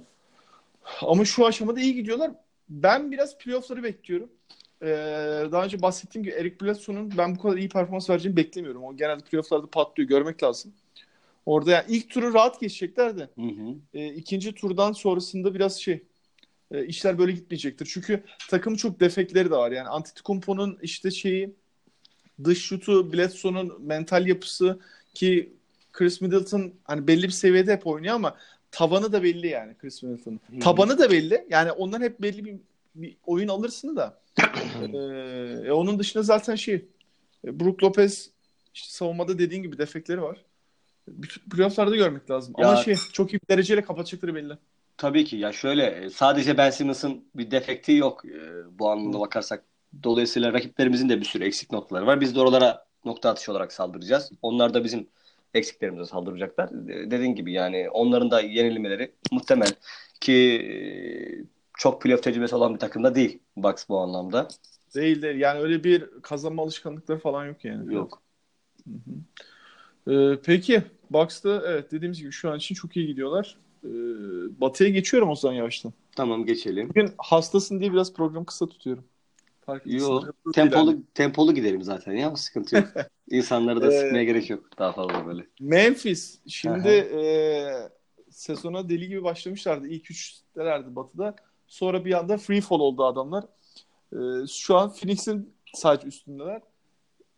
[1.01, 2.31] Ama şu aşamada iyi gidiyorlar.
[2.69, 4.29] Ben biraz playoff'ları bekliyorum.
[4.81, 4.87] Ee,
[5.51, 8.83] daha önce bahsettiğim gibi Eric Bledsoe'nun ben bu kadar iyi performans vereceğini beklemiyorum.
[8.83, 10.09] O genelde playoff'larda patlıyor.
[10.09, 10.73] Görmek lazım.
[11.45, 13.29] Orada yani ilk turu rahat geçecekler de.
[13.35, 13.75] Hı hı.
[13.93, 16.03] E, ikinci turdan sonrasında biraz şey
[16.71, 17.89] e, işler böyle gitmeyecektir.
[17.93, 19.71] Çünkü takım çok defekleri de var.
[19.71, 21.53] Yani Antetokounmpo'nun işte şeyi
[22.43, 24.79] dış şutu, Bledsoe'nun mental yapısı
[25.13, 25.53] ki
[25.93, 28.37] Chris Middleton hani belli bir seviyede hep oynuyor ama
[28.71, 30.59] tavanı da belli yani Chris Middleton'ın.
[30.59, 31.47] Tabanı da belli.
[31.49, 32.55] Yani ondan hep belli bir,
[32.95, 34.19] bir oyun alırsın da.
[34.83, 36.85] ee, onun dışında zaten şey
[37.45, 38.31] Brook Lopez
[38.73, 40.37] işte savunmada dediğin gibi defekleri var.
[41.51, 42.53] Playoff'larda görmek lazım.
[42.57, 44.53] Ya, Ama şey çok iyi bir dereceyle kapatacakları belli.
[44.97, 45.35] Tabii ki.
[45.35, 48.39] Ya şöyle e, sadece Ben Simmons'ın bir defekti yok e,
[48.79, 49.63] bu anlamda bakarsak.
[50.03, 52.21] Dolayısıyla rakiplerimizin de bir sürü eksik noktaları var.
[52.21, 54.31] Biz de oralara nokta atışı olarak saldıracağız.
[54.41, 55.07] Onlar da bizim
[55.53, 56.69] eksiklerimize saldıracaklar.
[56.87, 59.71] Dediğin gibi yani onların da yenilmeleri muhtemel
[60.21, 60.75] ki e,
[61.77, 64.47] çok playoff tecrübesi olan bir takımda değil Bucks bu anlamda.
[64.95, 65.39] Değil değil.
[65.39, 67.93] Yani öyle bir kazanma alışkanlıkları falan yok yani.
[67.93, 68.21] Yok.
[68.87, 69.17] Hı hı.
[70.07, 73.57] Ee, peki Bucks'ta evet dediğimiz gibi şu an için çok iyi gidiyorlar.
[73.83, 73.89] Ee,
[74.61, 75.93] batı'ya geçiyorum o zaman yavaştan.
[76.15, 76.89] Tamam geçelim.
[76.89, 79.03] Bugün hastasın diye biraz program kısa tutuyorum.
[79.85, 80.35] Yok.
[80.53, 81.01] Tempolu, yani.
[81.13, 82.35] tempolu gidelim zaten ya.
[82.35, 82.87] Sıkıntı yok.
[83.29, 84.63] İnsanları da ee, sıkmaya gerek yok.
[84.77, 85.47] Daha fazla böyle.
[85.59, 86.39] Memphis.
[86.47, 87.71] Şimdi e,
[88.29, 89.87] sezona deli gibi başlamışlardı.
[89.87, 91.35] İlk üçtelerdi Batı'da.
[91.67, 93.43] Sonra bir anda free fall oldu adamlar.
[94.13, 96.61] E, şu an Phoenix'in sadece üstündeler.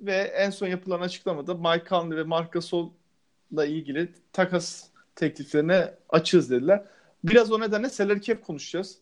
[0.02, 6.86] Ve en son yapılan açıklamada Mike Conley ve Marc Gasol'la ilgili takas tekliflerine açığız dediler.
[7.24, 8.98] Biraz o nedenle salary cap konuşacağız.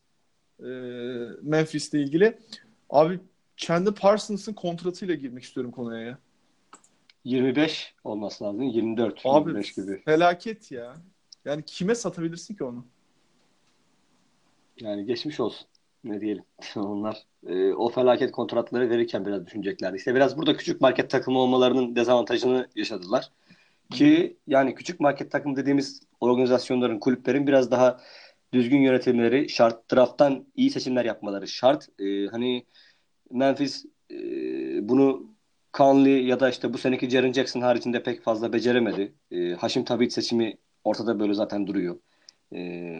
[0.59, 0.65] E,
[1.41, 2.37] Memphis'le ilgili.
[2.89, 3.19] Abi
[3.57, 6.17] Chandler Parsons'ın kontratıyla girmek istiyorum konuya ya.
[7.23, 8.61] 25 olması lazım.
[8.61, 10.01] 24, Abi, 25 gibi.
[10.05, 10.95] Felaket ya.
[11.45, 12.85] Yani kime satabilirsin ki onu?
[14.81, 15.67] Yani geçmiş olsun.
[16.03, 16.43] Ne diyelim.
[16.75, 19.97] Onlar e, o felaket kontratları verirken biraz düşüneceklerdi.
[19.97, 23.31] İşte biraz burada küçük market takımı olmalarının dezavantajını yaşadılar.
[23.91, 28.01] Ki yani küçük market takım dediğimiz organizasyonların, kulüplerin biraz daha
[28.53, 29.91] düzgün yönetimleri şart.
[29.93, 31.89] Draft'tan iyi seçimler yapmaları şart.
[31.99, 32.65] E, hani
[33.31, 34.17] Memphis e,
[34.89, 35.27] bunu
[35.73, 39.13] Conley ya da işte bu seneki Jaren Jackson haricinde pek fazla beceremedi.
[39.31, 41.99] E, Haşim Tabit seçimi ortada böyle zaten duruyor.
[42.55, 42.99] E,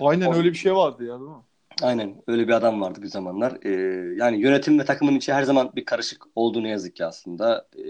[0.00, 1.36] Aynen o, öyle bir şey vardı ya değil mi?
[1.82, 3.58] Aynen öyle bir adam vardı bir zamanlar.
[3.64, 3.70] E,
[4.16, 7.68] yani yönetim ve takımın içi her zaman bir karışık olduğu ne yazık ki aslında.
[7.76, 7.84] E,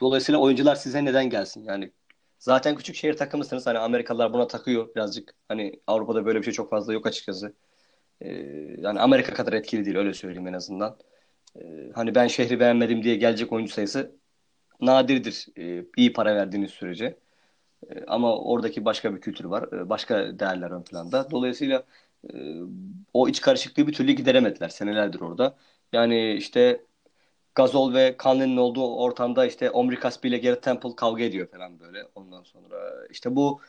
[0.00, 1.64] dolayısıyla oyuncular size neden gelsin?
[1.64, 1.92] Yani
[2.38, 3.66] zaten küçük şehir takımısınız.
[3.66, 5.34] Hani Amerikalılar buna takıyor birazcık.
[5.48, 7.54] Hani Avrupa'da böyle bir şey çok fazla yok açıkçası.
[8.20, 8.30] E,
[8.78, 10.98] yani Amerika kadar etkili değil öyle söyleyeyim en azından.
[11.56, 14.16] E, hani ben şehri beğenmedim diye gelecek oyuncu sayısı
[14.80, 17.18] nadirdir e, iyi para verdiğiniz sürece.
[17.90, 19.72] E, ama oradaki başka bir kültür var.
[19.72, 21.30] E, başka değerler ön planda.
[21.30, 21.84] Dolayısıyla
[22.34, 22.36] e,
[23.12, 24.68] o iç karışıklığı bir türlü gideremediler.
[24.68, 25.56] Senelerdir orada.
[25.92, 26.84] Yani işte
[27.54, 32.04] Gazol ve Conley'nin olduğu ortamda işte Omri Caspi ile Garrett Temple kavga ediyor falan böyle.
[32.14, 33.60] Ondan sonra işte bu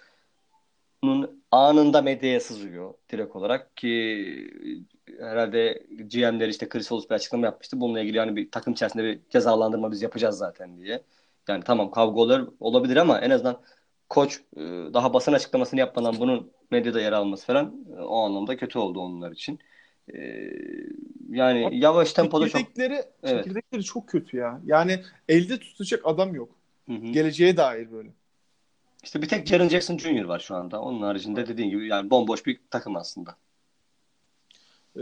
[1.04, 4.26] bunun anında medyaya sızıyor direkt olarak ki
[5.20, 7.82] herhalde GM'ler işte Chris Wallace bir açıklama yapmıştı.
[7.82, 11.04] Bununla ilgili yani bir takım içerisinde bir cezalandırma biz yapacağız zaten diye.
[11.48, 13.62] Yani tamam kavga olur, olabilir ama en azından
[14.10, 14.62] koç e,
[14.94, 19.32] daha basın açıklamasını yapmadan bunun medyada yer alması falan e, o anlamda kötü oldu onlar
[19.32, 19.60] için.
[20.14, 20.20] E,
[21.30, 22.62] yani Bak, yavaş tempoda çok...
[23.24, 23.86] Evet.
[23.86, 24.62] çok kötü ya.
[24.66, 26.50] Yani elde tutacak adam yok.
[26.86, 27.06] Hı hı.
[27.06, 28.10] Geleceğe dair böyle.
[29.04, 30.24] İşte bir tek Jaren Jackson Jr.
[30.24, 30.82] var şu anda.
[30.82, 33.36] Onun haricinde dediğin gibi yani bomboş bir takım aslında.
[34.96, 35.02] Ee,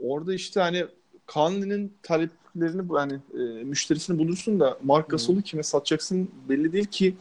[0.00, 0.86] orada işte hani
[1.28, 7.16] Conley'nin taleplerini yani e, müşterisini bulursun da Mark Gasol'u kime satacaksın belli değil ki.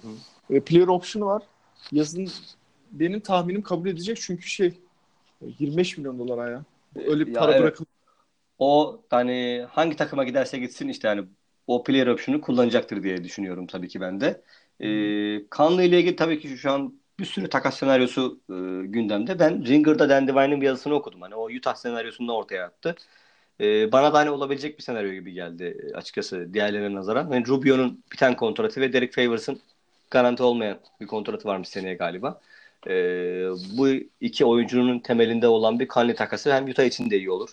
[0.51, 1.43] E, player option'u var.
[1.91, 2.29] Yazın
[2.91, 4.73] benim tahminim kabul edecek çünkü şey
[5.59, 6.63] 25 milyon dolar ya.
[6.95, 7.61] Öyle bir para evet.
[7.61, 7.87] bırakın.
[8.59, 11.23] O hani hangi takıma giderse gitsin işte yani
[11.67, 14.41] o player option'u kullanacaktır diye düşünüyorum tabii ki ben de.
[14.79, 19.39] Ee, Kanlı ile ilgili tabii ki şu an bir sürü takas senaryosu e, gündemde.
[19.39, 21.21] Ben Ringer'da Dan Devine'ın bir yazısını okudum.
[21.21, 22.95] Hani o Utah senaryosunu ortaya attı.
[23.61, 27.31] E, bana da hani olabilecek bir senaryo gibi geldi e, açıkçası diğerlerine nazaran.
[27.31, 29.61] Yani Rubio'nun biten kontratı ve Derek Favors'ın
[30.11, 32.41] garanti olmayan bir kontratı varmış seneye galiba.
[32.87, 32.93] E,
[33.77, 33.87] bu
[34.21, 37.49] iki oyuncunun temelinde olan bir Conley takası hem Utah için de iyi olur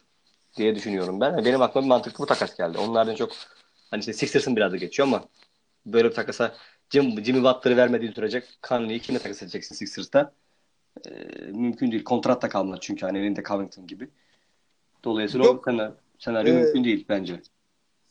[0.56, 1.44] diye düşünüyorum ben.
[1.44, 2.78] Benim aklıma bir mantıklı bu takas geldi.
[2.78, 3.32] Onlardan çok
[3.90, 5.24] hani işte Sixers'ın biraz da geçiyor ama
[5.86, 6.54] böyle bir takasa
[6.90, 10.32] Jim, Jimmy Butler'ı vermediğin sürece Conley'i kimle takas edeceksin Sixers'ta?
[11.06, 11.10] Ee,
[11.46, 12.04] mümkün değil.
[12.04, 14.08] Kontratta kalmadı çünkü hani elinde Covington gibi.
[15.04, 15.68] Dolayısıyla Yok.
[15.68, 17.40] o senaryo, senaryo Ee, mümkün değil bence.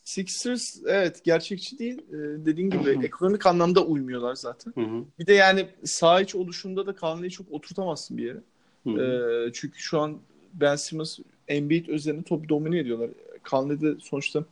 [0.08, 1.98] Sixers evet gerçekçi değil.
[2.08, 4.72] Ee, dediğin gibi ekonomik anlamda uymuyorlar zaten.
[4.74, 5.04] Hı hı.
[5.18, 8.40] Bir de yani saha içi oluşunda da Conley'i çok oturtamazsın bir yere.
[8.86, 10.18] Ee, çünkü şu an
[10.54, 11.18] Ben Simmons
[11.48, 13.10] Embiid üzerine topu domine ediyorlar.
[13.50, 14.44] Conley de sonuçta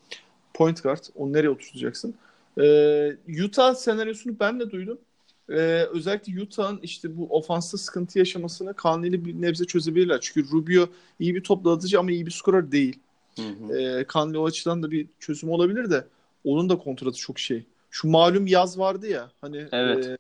[0.55, 1.05] point guard.
[1.15, 2.15] Onu nereye oturtacaksın?
[2.61, 4.99] Ee, Utah senaryosunu ben de duydum.
[5.51, 10.19] Ee, özellikle Utah'ın işte bu ofansta sıkıntı yaşamasını Conley'li bir nebze çözebilirler.
[10.21, 10.87] Çünkü Rubio
[11.21, 12.99] iyi bir top dağıtıcı ama iyi bir skorer değil.
[13.39, 13.79] Hı hı.
[13.79, 16.05] Ee, Conley o açıdan da bir çözüm olabilir de
[16.45, 17.65] onun da kontratı çok şey.
[17.91, 20.07] Şu malum yaz vardı ya hani Evet.
[20.07, 20.17] e,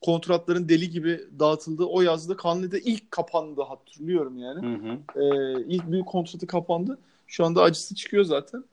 [0.00, 4.66] kontratların deli gibi dağıtıldığı o yazda Conley'de ilk kapandı hatırlıyorum yani.
[4.66, 5.22] Hı hı.
[5.22, 6.98] Ee, ilk büyük kontratı kapandı.
[7.26, 8.64] Şu anda acısı çıkıyor zaten.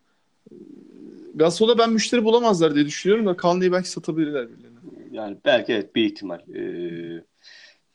[0.51, 0.55] Ee,
[1.35, 4.79] Gasol'a ben müşteri bulamazlar diye düşünüyorum da Conley'i belki satabilirler birilerine.
[5.11, 6.39] Yani belki evet bir ihtimal.
[6.55, 7.23] Ee,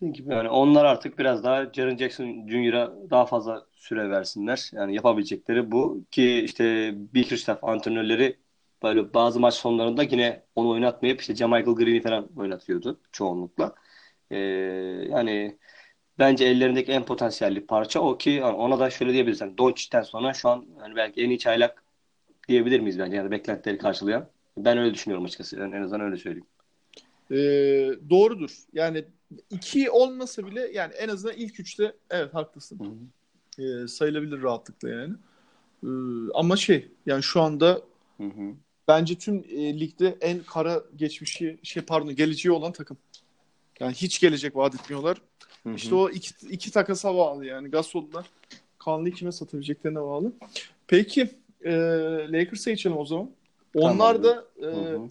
[0.01, 4.71] gibi yani onlar artık biraz daha Jaren Jackson Jr.'a daha fazla süre versinler.
[4.73, 8.41] Yani yapabilecekleri bu ki işte Bickerstaff antrenörleri
[8.83, 13.75] böyle bazı maç sonlarında yine onu oynatmayıp işte Jamichael Green'i falan oynatıyordu çoğunlukla.
[14.31, 14.37] Ee,
[15.11, 15.59] yani
[16.19, 19.41] bence ellerindeki en potansiyelli parça o ki ona da şöyle diyebiliriz.
[19.41, 21.85] Yani Doncic'ten sonra şu an yani belki en iyi çaylak
[22.49, 24.31] diyebilir miyiz bence yani beklentileri karşılayan.
[24.59, 25.61] Ben öyle düşünüyorum açıkçası.
[25.61, 26.47] Yani en azından öyle söyleyeyim.
[27.31, 27.37] Ee,
[28.11, 28.51] doğrudur.
[28.73, 29.05] Yani
[29.51, 32.79] iki olmasa bile yani en azından ilk üçte evet haklısın.
[32.79, 33.85] Hı hı.
[33.85, 35.15] Ee, sayılabilir rahatlıkla yani.
[35.85, 35.89] Ee,
[36.35, 37.83] ama şey yani şu anda
[38.17, 38.55] Hı hı.
[38.89, 42.97] bence tüm e, ligde en kara geçmişi şey pardon geleceği olan takım.
[43.81, 45.23] Yani hiç gelecek vaat etmiyorlar.
[45.63, 45.75] Hı hı.
[45.75, 47.69] İşte o iki, iki takasa bağlı yani.
[47.69, 48.25] Gasol'da
[48.81, 50.33] Conley'i kime satabileceklerine bağlı.
[50.87, 51.31] Peki
[51.65, 51.73] e,
[52.33, 53.31] Lakers'a geçelim o zaman.
[53.75, 55.09] Onlar da e, Hı hı.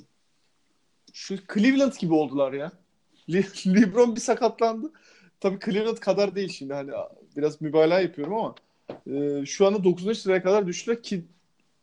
[1.20, 2.72] Şu Cleveland gibi oldular ya.
[3.34, 3.44] Le-
[3.82, 4.92] LeBron bir sakatlandı.
[5.40, 6.92] Tabii Cleveland kadar değil şimdi hani
[7.38, 8.56] biraz mübalağa yapıyorum ama
[9.08, 10.18] e, şu anda 9.
[10.20, 11.24] sıraya kadar düştüler ki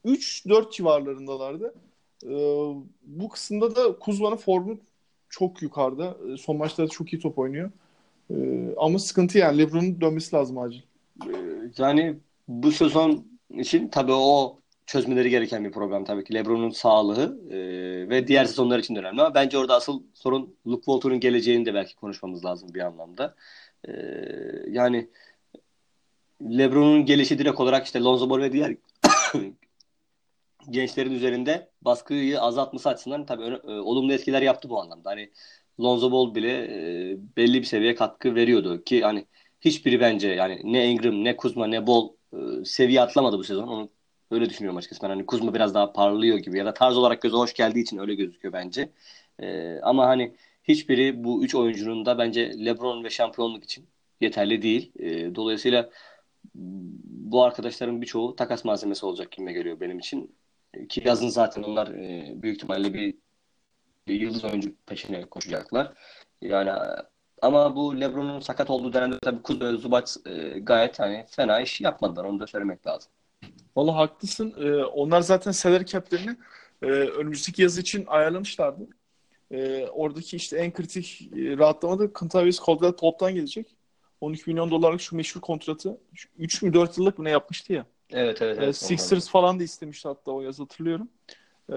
[0.05, 1.75] 3-4 civarlarındalardı.
[2.25, 2.31] E,
[3.03, 4.79] bu kısımda da Kuzma'nın formu
[5.29, 6.17] çok yukarıda.
[6.33, 7.71] E, son maçlarda çok iyi top oynuyor.
[8.31, 8.35] E,
[8.77, 10.81] ama sıkıntı yani LeBron'un dönmesi lazım acil.
[11.27, 11.31] Ee,
[11.79, 12.17] Yani
[12.49, 16.35] bu sezon için tabii o çözmeleri gereken bir problem tabii ki.
[16.35, 17.59] LeBron'un sağlığı e,
[18.11, 21.75] ve diğer sezonlar için de önemli ama bence orada asıl sorun Luke Walton'un geleceğini de
[21.75, 23.37] belki konuşmamız lazım bir anlamda.
[23.89, 23.93] Ee,
[24.69, 25.09] yani
[26.43, 28.77] LeBron'un gelişi direkt olarak işte Lonzo Ball ve diğer
[30.71, 35.11] gençlerin üzerinde baskıyı azaltması açısından tabii e, olumlu etkiler yaptı bu anlamda.
[35.11, 35.31] Hani
[35.81, 36.51] Lonzo Ball bile
[37.13, 39.27] e, belli bir seviye katkı veriyordu ki hani
[39.61, 43.69] hiçbiri bence yani ne Ingram ne Kuzma ne Ball e, seviye atlamadı bu sezon.
[43.69, 43.91] Onu
[44.31, 45.03] öyle düşünüyorum açıkçası.
[45.03, 47.99] Ben hani Kuzma biraz daha parlıyor gibi ya da tarz olarak göze hoş geldiği için
[47.99, 48.91] öyle gözüküyor bence.
[49.39, 53.87] E, ama hani hiçbiri bu üç oyuncunun da bence LeBron ve şampiyonluk için
[54.21, 54.93] yeterli değil.
[54.99, 55.91] E, dolayısıyla
[56.55, 60.37] bu arkadaşların birçoğu takas malzemesi olacak gibi geliyor benim için.
[60.89, 63.15] Ki yazın zaten onlar e, büyük ihtimalle bir,
[64.09, 65.93] bir yıldız oyuncu peşine koşacaklar.
[66.43, 66.71] Yani
[67.43, 71.81] ama bu LeBron'un sakat olduğu dönemde tabii Kuzma ve Zubac e, gayet hani fena iş
[71.81, 72.25] yapmadılar.
[72.25, 73.13] Onu da söylemek lazım.
[73.77, 74.55] Vallahi haklısın.
[74.61, 76.37] E, onlar zaten salary cap'lerini
[76.83, 78.89] e, önümüzdeki yaz için ayarlamışlardı.
[79.51, 83.77] E, oradaki işte en kritik e, rahatlama da Kentavious Caldwell-Pope'dan gelecek.
[84.21, 85.99] 12 milyon dolarlık şu meşhur kontratı.
[86.39, 87.87] 3 mü 4 yıllık mı ne yapmıştı ya.
[88.11, 88.59] Evet evet.
[88.59, 91.09] E, evet Sixers falan da istemişti hatta o yaz hatırlıyorum.
[91.69, 91.77] E,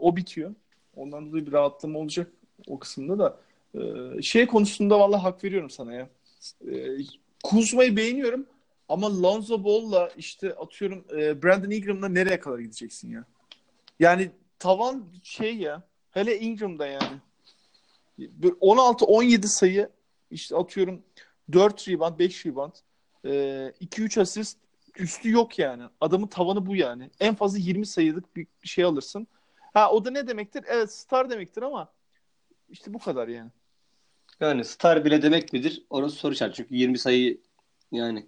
[0.00, 0.54] o bitiyor.
[0.96, 2.30] Ondan dolayı bir rahatlama olacak
[2.66, 3.38] o kısımda da.
[3.74, 6.08] E, şey konusunda vallahi hak veriyorum sana ya.
[6.70, 6.96] E,
[7.44, 8.46] Kuzma'yı beğeniyorum
[8.92, 13.24] ama Lonzo Ball'la işte atıyorum e, Brandon Ingram'la nereye kadar gideceksin ya?
[14.00, 15.82] Yani tavan şey ya.
[16.10, 17.20] Hele Ingram'da yani.
[18.18, 19.88] 16-17 sayı
[20.30, 21.02] işte atıyorum
[21.52, 22.72] 4 rebound, 5 rebound,
[23.24, 23.28] e,
[23.80, 24.58] 2-3 asist
[24.98, 25.82] üstü yok yani.
[26.00, 27.10] Adamın tavanı bu yani.
[27.20, 29.26] En fazla 20 sayılık bir şey alırsın.
[29.74, 30.64] Ha o da ne demektir?
[30.68, 31.92] Evet star demektir ama
[32.68, 33.50] işte bu kadar yani.
[34.40, 35.82] Yani star bile demek midir?
[35.90, 36.56] Orası soru işareti.
[36.56, 37.40] Çünkü 20 sayı
[37.92, 38.26] yani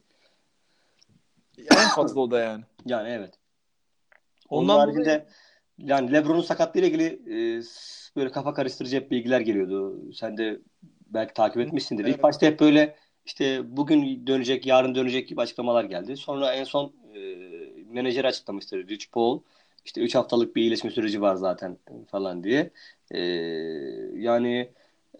[1.58, 2.64] En fazla o da yani.
[2.86, 3.34] yani evet.
[4.48, 5.24] Onun Ondan haricinde dolayı
[5.78, 7.62] yani LeBron'un sakatlığıyla ilgili e,
[8.16, 10.12] böyle kafa karıştırıcı hep bilgiler geliyordu.
[10.12, 10.60] Sen de
[11.06, 12.04] belki takip etmişsindir.
[12.04, 12.22] İlk Evet.
[12.22, 16.16] başta hep böyle işte bugün dönecek, yarın dönecek gibi açıklamalar geldi.
[16.16, 17.20] Sonra en son e,
[17.86, 19.40] menajer açıklamıştır Rich Paul.
[19.84, 21.78] İşte 3 haftalık bir iyileşme süreci var zaten
[22.10, 22.70] falan diye.
[23.10, 23.20] E,
[24.16, 24.70] yani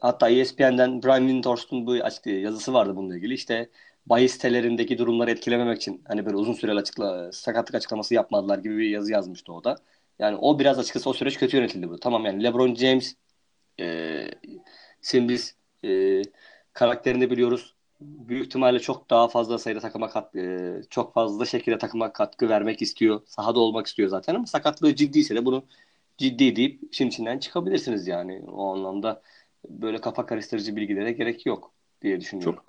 [0.00, 3.34] hatta ESPN'den Brian Windhorst'un bu açık yazısı vardı bununla ilgili.
[3.34, 3.68] İşte
[4.06, 8.88] bahis sitelerindeki durumları etkilememek için hani böyle uzun süreli açıkla, sakatlık açıklaması yapmadılar gibi bir
[8.88, 9.76] yazı yazmıştı o da.
[10.18, 11.98] Yani o biraz açıkçası o süreç kötü yönetildi bu.
[12.00, 13.14] Tamam yani LeBron James
[13.80, 14.26] e,
[15.02, 16.22] şimdi biz e,
[16.72, 17.74] karakterini biliyoruz.
[18.00, 22.82] büyük ihtimalle çok daha fazla sayıda takıma kat, e, çok fazla şekilde takıma katkı vermek
[22.82, 23.22] istiyor.
[23.26, 25.64] Sahada olmak istiyor zaten ama sakatlığı ciddiyse de bunu
[26.18, 28.42] ciddi deyip işin içinden çıkabilirsiniz yani.
[28.52, 29.22] O anlamda
[29.68, 32.54] böyle kafa karıştırıcı bilgilere gerek yok diye düşünüyorum.
[32.54, 32.64] Çok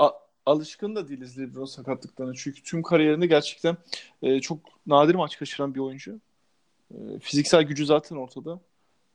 [0.46, 2.34] alışkın da değiliz LeBron sakatlıklarına.
[2.36, 3.78] Çünkü tüm kariyerinde gerçekten
[4.22, 6.20] e, çok nadir maç kaçıran bir oyuncu.
[6.92, 8.60] E, fiziksel gücü zaten ortada.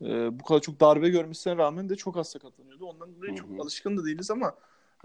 [0.03, 2.87] E, bu kadar çok darbe görmesine rağmen de çok az sakatlanıyordu.
[2.87, 4.55] Ondan dolayı çok alışkın da değiliz ama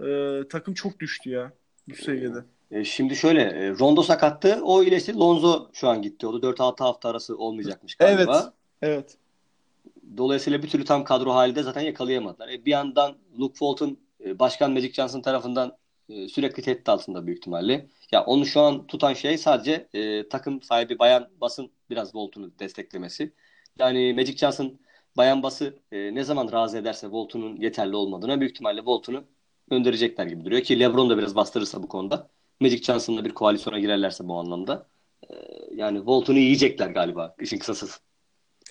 [0.00, 1.52] e, takım çok düştü ya
[1.88, 2.44] bu seviyede.
[2.70, 4.60] E, şimdi şöyle e, Rondo sakattı.
[4.64, 5.18] O iyileşti.
[5.18, 6.26] Lonzo şu an gitti.
[6.26, 8.52] O da 4-6 hafta arası olmayacakmış galiba.
[8.82, 8.96] Evet.
[8.96, 9.16] Evet.
[10.16, 12.48] Dolayısıyla bir türlü tam kadro halinde zaten yakalayamadılar.
[12.48, 15.76] E, bir yandan Luke Walton e, Başkan Magic Johnson tarafından
[16.08, 17.86] e, sürekli tehdit altında büyük ihtimalle.
[18.12, 23.32] Ya onu şu an tutan şey sadece e, takım sahibi Bayan Bas'ın biraz Walton'u desteklemesi.
[23.78, 24.78] Yani Magic Johnson
[25.16, 29.24] Bayan Bas'ı e, ne zaman razı ederse Walton'un yeterli olmadığına büyük ihtimalle Walton'u
[29.70, 32.30] gönderecekler gibi duruyor ki LeBron da biraz bastırırsa bu konuda.
[32.60, 34.86] Magic Johnson'la bir koalisyona girerlerse bu anlamda.
[35.30, 35.34] e,
[35.74, 37.86] yani Walton'u yiyecekler galiba işin kısası.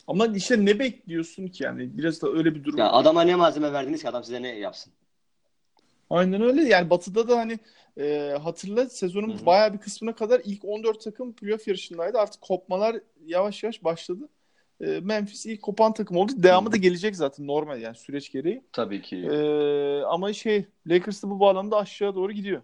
[0.08, 1.98] Ama işte ne bekliyorsun ki yani?
[1.98, 2.80] Biraz da öyle bir durum.
[2.80, 4.94] Ya adama ne malzeme verdiniz ki adam size ne yapsın?
[6.10, 6.64] Aynen öyle.
[6.64, 7.60] Yani Batı'da da hani
[8.00, 9.46] e, hatırla sezonun Hı hı.
[9.46, 12.18] bayağı bir kısmına kadar ilk 14 takım playoff yarışındaydı.
[12.18, 14.30] Artık kopmalar yavaş yavaş başladı.
[14.82, 16.32] E, Memphis ilk kopan takım oldu.
[16.36, 16.74] Devamı Hı hı.
[16.74, 18.62] da gelecek zaten normal yani süreç gereği.
[18.72, 19.18] Tabii ki.
[19.18, 22.62] E, ama şey Lakers bu bağlamda aşağı doğru gidiyor.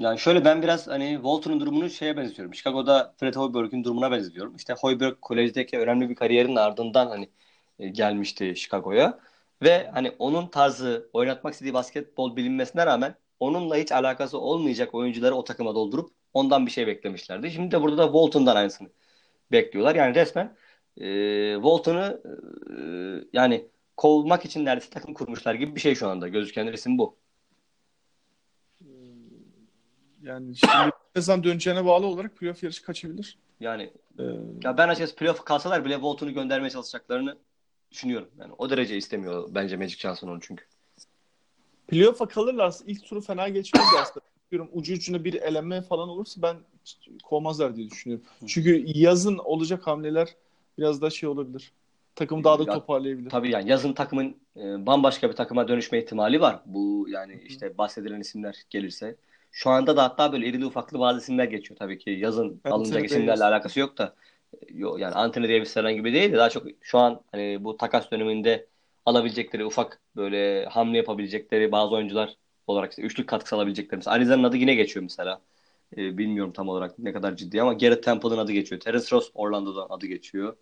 [0.00, 2.54] Yani şöyle ben biraz hani Walton'un durumunu şeye benziyorum.
[2.54, 4.56] Chicago'da Fred Hoiberg'in durumuna benziyorum.
[4.56, 7.28] İşte Hoiberg kolejdeki önemli bir kariyerin ardından hani
[7.78, 9.18] e, gelmişti Chicago'ya.
[9.62, 15.44] Ve hani onun tarzı oynatmak istediği basketbol bilinmesine rağmen onunla hiç alakası olmayacak oyuncuları o
[15.44, 17.50] takıma doldurup ondan bir şey beklemişlerdi.
[17.50, 18.88] Şimdi de burada da Walton'dan aynısını
[19.52, 19.94] bekliyorlar.
[19.94, 20.56] Yani resmen
[20.96, 22.20] e, Walton'u
[22.70, 22.80] e,
[23.32, 26.28] yani kovmak için neredeyse takım kurmuşlar gibi bir şey şu anda.
[26.28, 27.16] Gözüken resim bu.
[30.22, 30.72] Yani şimdi
[31.16, 33.38] ne zaman döneceğine bağlı olarak playoff yarışı kaçabilir.
[33.60, 34.22] Yani E,
[34.64, 37.36] Ya ben açıkçası playoff kalsalar bile Walton'u göndermeye çalışacaklarını
[37.90, 38.28] düşünüyorum.
[38.40, 40.64] Yani o derece istemiyor bence Magic Johnson onu çünkü.
[41.88, 46.56] playoff'a kalırlarsa ilk turu fena geçmezlerse diyorum ucu ucuna bir elenme falan olursa ben
[47.24, 48.26] kovmazlar diye düşünüyorum.
[48.46, 50.28] Çünkü yazın olacak hamleler
[50.78, 51.72] biraz da şey olabilir.
[52.14, 53.30] Takım daha da Ya, toparlayabilir.
[53.30, 56.60] Tabii yani yazın takımın e, bambaşka bir takıma dönüşme ihtimali var.
[56.66, 59.16] Bu yani işte bahsedilen isimler gelirse.
[59.52, 62.10] Şu anda da hatta böyle irili ufaklı bazı isimler geçiyor tabii ki.
[62.10, 64.14] Yazın Anthony alınacak isimlerle alakası yok da.
[64.68, 68.10] Yok yani Anthony Davis falan gibi değil de daha çok şu an hani bu takas
[68.10, 68.66] döneminde
[69.06, 72.36] alabilecekleri ufak böyle hamle yapabilecekleri bazı oyuncular
[72.66, 73.96] olarak işte üçlük katkısı alabilecekleri.
[73.96, 75.40] Mesela Arizona'nın adı yine geçiyor mesela.
[75.96, 78.80] E, bilmiyorum tam olarak ne kadar ciddi ama Garrett Temple'ın adı geçiyor.
[78.80, 80.56] Terence Ross Orlando'dan adı geçiyor.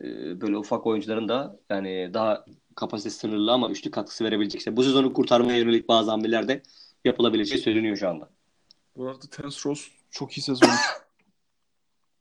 [0.00, 2.44] E, böyle ufak oyuncuların da yani daha
[2.74, 4.60] kapasitesi sınırlı ama üçlük katkısı verebilecek.
[4.60, 6.62] İşte bu sezonu kurtarmaya yönelik bazı hamleler de
[7.04, 8.28] yapılabileceği söyleniyor şu anda.
[8.96, 10.68] Bu arada Terence Ross çok iyi sezon.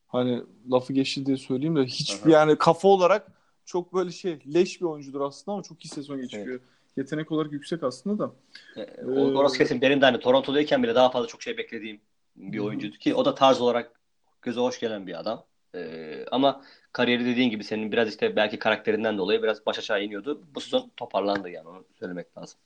[0.10, 2.39] Hani lafı geçti diye söyleyeyim de hiçbir Aha.
[2.39, 3.28] yani kafa olarak
[3.65, 6.60] çok böyle şey leş bir oyuncudur aslında ama çok iyi sezon geçiriyor.
[6.98, 8.32] Yetenek olarak yüksek aslında da.
[8.82, 9.82] E, o- orası kesin.
[9.82, 12.02] Benim de hani Toronto'dayken bile daha fazla çok şey beklediğim
[12.36, 13.91] bir oyuncuydu ki o da tarz olarak
[14.41, 15.45] göze hoş gelen bir adam.
[15.76, 20.41] E, ama kariyeri dediğin gibi senin biraz işte belki karakterinden dolayı biraz baş aşağı iniyordu.
[20.56, 22.60] Bu sezon toparlandı yani onu söylemek lazım.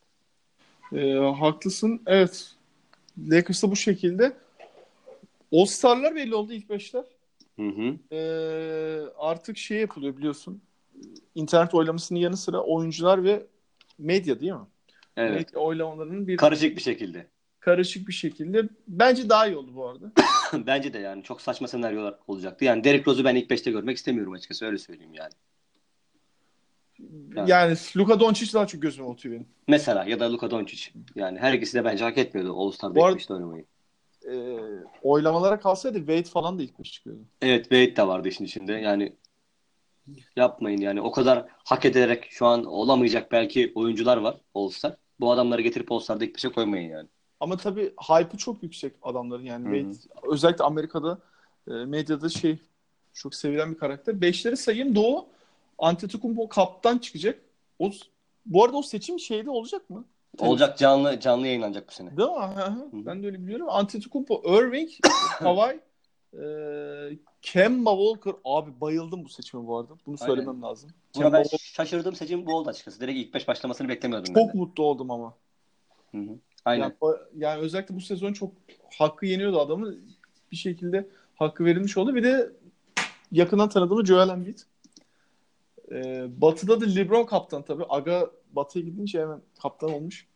[0.96, 2.02] Ee, haklısın.
[2.06, 2.52] Evet.
[3.30, 4.34] Lakers'ta bu şekilde.
[5.54, 7.04] All-Star'lar belli oldu ilk beşler.
[7.60, 8.16] Hı hı.
[8.16, 10.62] Ee, artık şey yapılıyor biliyorsun.
[11.36, 13.46] İnternet oylamasının yanı sıra oyuncular ve
[13.98, 14.68] medya değil mi?
[15.18, 15.48] Evet.
[15.48, 17.28] Medya oylamalarının bir Karışık bir şekilde.
[17.60, 18.70] karışık bir şekilde.
[18.88, 20.12] Bence daha iyi oldu bu arada.
[20.68, 22.66] Bence de yani çok saçma senaryolar olacaktı.
[22.66, 25.32] Yani Derrick Rose'u ben ilk beşte görmek istemiyorum açıkçası öyle söyleyeyim yani.
[27.36, 27.50] Yani.
[27.50, 29.50] Yani Luka Doncic daha çok gözüme oturuyor benim.
[29.68, 30.92] Mesela ya da Luka Doncic.
[31.16, 33.66] Yani her ikisi de bence hak etmiyordu All-Star'da Bu arada- oynamayı.
[34.32, 34.60] Ee,
[35.02, 37.22] oylamalara kalsaydı Wade falan da ilk beş çıkıyordu.
[37.42, 38.74] Evet Wade de vardı işin içinde.
[38.74, 39.16] Yani
[40.36, 44.96] yapmayın yani o kadar hak ederek şu an olamayacak belki oyuncular var All-Star.
[45.20, 47.08] Bu adamları getirip All-Star'da ilk beşe koymayın yani.
[47.40, 49.84] Ama tabii hype'ı çok yüksek adamların yani.
[49.84, 51.20] Wade, özellikle Amerika'da
[51.68, 52.58] e, medyada şey
[53.14, 54.22] çok sevilen bir karakter.
[54.22, 54.96] Beşleri sayayım.
[54.96, 55.28] Doğu
[55.78, 57.40] Antetokounmpo kaptan çıkacak.
[57.80, 57.92] O,
[58.46, 60.06] bu arada o seçim şeyde olacak mı?
[60.40, 62.18] Olacak canlı canlı yayınlanacak bu sene.
[62.18, 62.36] Değil mi?
[62.36, 62.88] Hı hı.
[62.94, 63.68] Ben de öyle biliyorum.
[63.70, 64.90] Antetokounmpo, Irving,
[65.40, 65.80] Kawhi,
[66.34, 66.44] e,
[67.42, 68.34] Kemba Walker.
[68.46, 69.94] Abi bayıldım bu seçime bu arada.
[70.06, 70.36] Bunu Aynen.
[70.36, 70.90] söylemem lazım.
[71.16, 73.00] Buna Kemba ben Walker- şaşırdığım seçim bu oldu açıkçası.
[73.02, 74.58] Direkt ilk beş başlamasını beklemiyordum ben çok de.
[74.58, 75.34] mutlu oldum ama.
[76.12, 76.40] Hı hı.
[76.66, 76.96] Aynen.
[77.02, 78.52] Yani, yani özellikle bu sezon çok
[78.98, 80.06] hakkı yeniyordu adamın.
[80.52, 82.16] Bir şekilde hakkı verilmiş oldu.
[82.16, 82.52] Bir de
[83.32, 84.60] yakından tanıdığımı Joel Embiid.
[85.92, 87.84] Ee, Batı'da da LeBron kaptan tabii.
[87.90, 90.28] Aga Batı'ya gidince hemen kaptan olmuş.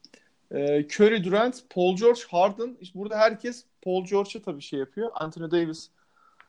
[0.51, 2.77] E, Curry, Durant, Paul George, Harden.
[2.81, 5.11] İşte burada herkes Paul George'a tabii şey yapıyor.
[5.13, 5.89] Anthony Davis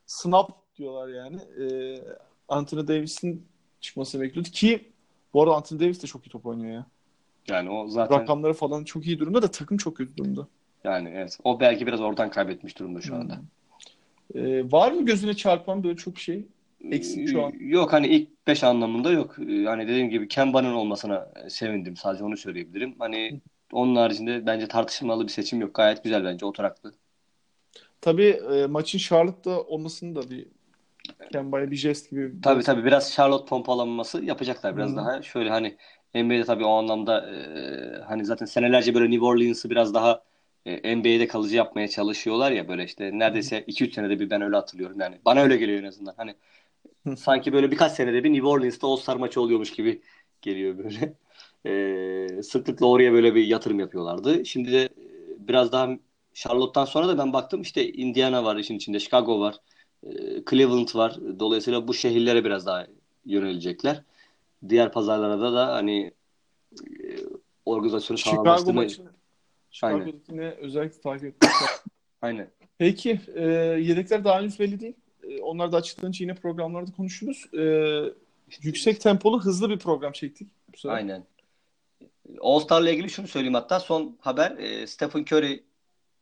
[0.07, 1.37] snap diyorlar yani.
[1.37, 1.99] E,
[2.49, 3.47] Anthony Davis'in
[3.81, 4.93] çıkmasını bekliyordu ki
[5.35, 6.87] bu arada Anthony Davis de çok iyi top oynuyor ya.
[7.49, 10.47] Yani o zaten Rakamları falan çok iyi durumda da takım çok kötü durumda.
[10.85, 11.39] yani evet.
[11.45, 13.39] O belki biraz oradan kaybetmiş durumda şu anda.
[14.35, 16.47] E, var mı gözüne çarpan böyle çok şey?
[16.91, 17.53] Eksik şu an.
[17.59, 19.39] Yok hani ilk 5 anlamında yok.
[19.39, 21.97] Hani dediğim gibi Kemba'nın olmasına sevindim.
[21.97, 22.95] Sadece onu söyleyebilirim.
[22.99, 23.41] Hani
[23.73, 25.75] onun haricinde bence tartışmalı bir seçim yok.
[25.75, 26.95] Gayet güzel bence oturaklı.
[28.01, 30.47] Tabii e, maçın Charlotte'da olmasının da bir
[31.33, 32.41] Kemba'ya bir jest gibi.
[32.41, 34.97] Tabii tabii biraz Charlotte pompalanması yapacaklar biraz Hı.
[34.97, 35.23] daha.
[35.23, 35.77] Şöyle hani
[36.15, 37.37] NBA'de tabii o anlamda e,
[38.03, 40.23] hani zaten senelerce böyle New Orleans'ı biraz daha
[40.67, 45.01] e, NBA'de kalıcı yapmaya çalışıyorlar ya böyle işte neredeyse 2-3 senede bir ben öyle hatırlıyorum
[45.01, 45.19] yani.
[45.25, 46.15] Bana öyle geliyor en azından.
[46.17, 46.35] Hani.
[47.17, 50.03] sanki böyle birkaç senede bir New Orleans'ta All-Star maçı oluyormuş gibi
[50.43, 51.15] geliyor böyle.
[51.67, 54.47] E, sıklıkla oraya böyle bir yatırım yapıyorlardı.
[54.47, 54.89] Şimdi de e,
[55.39, 55.91] biraz daha
[56.35, 59.57] Charlotte'tan sonra da ben baktım işte Indiana var işin içinde, Chicago var,
[60.03, 60.11] e,
[60.51, 61.17] Cleveland var.
[61.39, 62.87] Dolayısıyla bu şehirlere biraz daha
[63.27, 64.03] yönelecekler.
[64.69, 66.13] Diğer pazarlara da hani
[66.83, 67.17] e,
[67.67, 69.11] organizasyonu Chicago maçını.
[69.71, 71.53] Chicago'dakini özellikle takip etmek.
[72.23, 72.51] Aynen.
[72.79, 73.45] Peki e,
[73.81, 74.97] yedekler daha henüz belli değil.
[75.29, 77.45] E, onlar da açıklanınca yine programlarda konuşuruz.
[77.55, 77.63] E,
[78.63, 80.49] yüksek tempolu hızlı bir program çektik.
[80.73, 80.97] Bu sefer.
[80.97, 81.25] Aynen.
[82.41, 85.65] All-Star'la ilgili şunu söyleyeyim hatta son haber e, Stephen Curry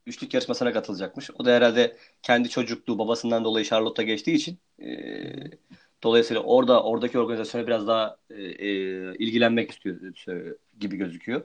[0.05, 1.29] üçlük yarışmasına katılacakmış.
[1.39, 4.87] O da herhalde kendi çocukluğu babasından dolayı Charlotte'a geçtiği için e,
[6.03, 8.69] dolayısıyla orada oradaki organizasyona biraz daha e, e,
[9.15, 9.95] ilgilenmek istiyor
[10.29, 11.41] e, gibi gözüküyor.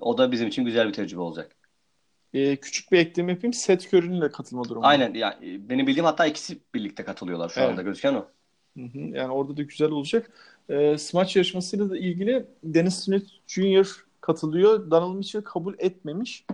[0.00, 1.56] O da bizim için güzel bir tecrübe olacak.
[2.34, 3.52] E, küçük bir ekleme yapayım.
[3.52, 4.86] Seth Curry'nin de katılma durumu.
[4.86, 7.70] Aynen yani benim bildiğim hatta ikisi birlikte katılıyorlar şu Evet.
[7.70, 8.26] anda gözüken o.
[8.76, 8.98] Hı hı.
[8.98, 10.30] Yani orada da güzel olacak.
[10.68, 14.04] E, smaç yarışmasıyla da ilgili Dennis Smith Jr.
[14.20, 14.90] katılıyor.
[14.90, 16.44] Donald Mitchell kabul etmemiş.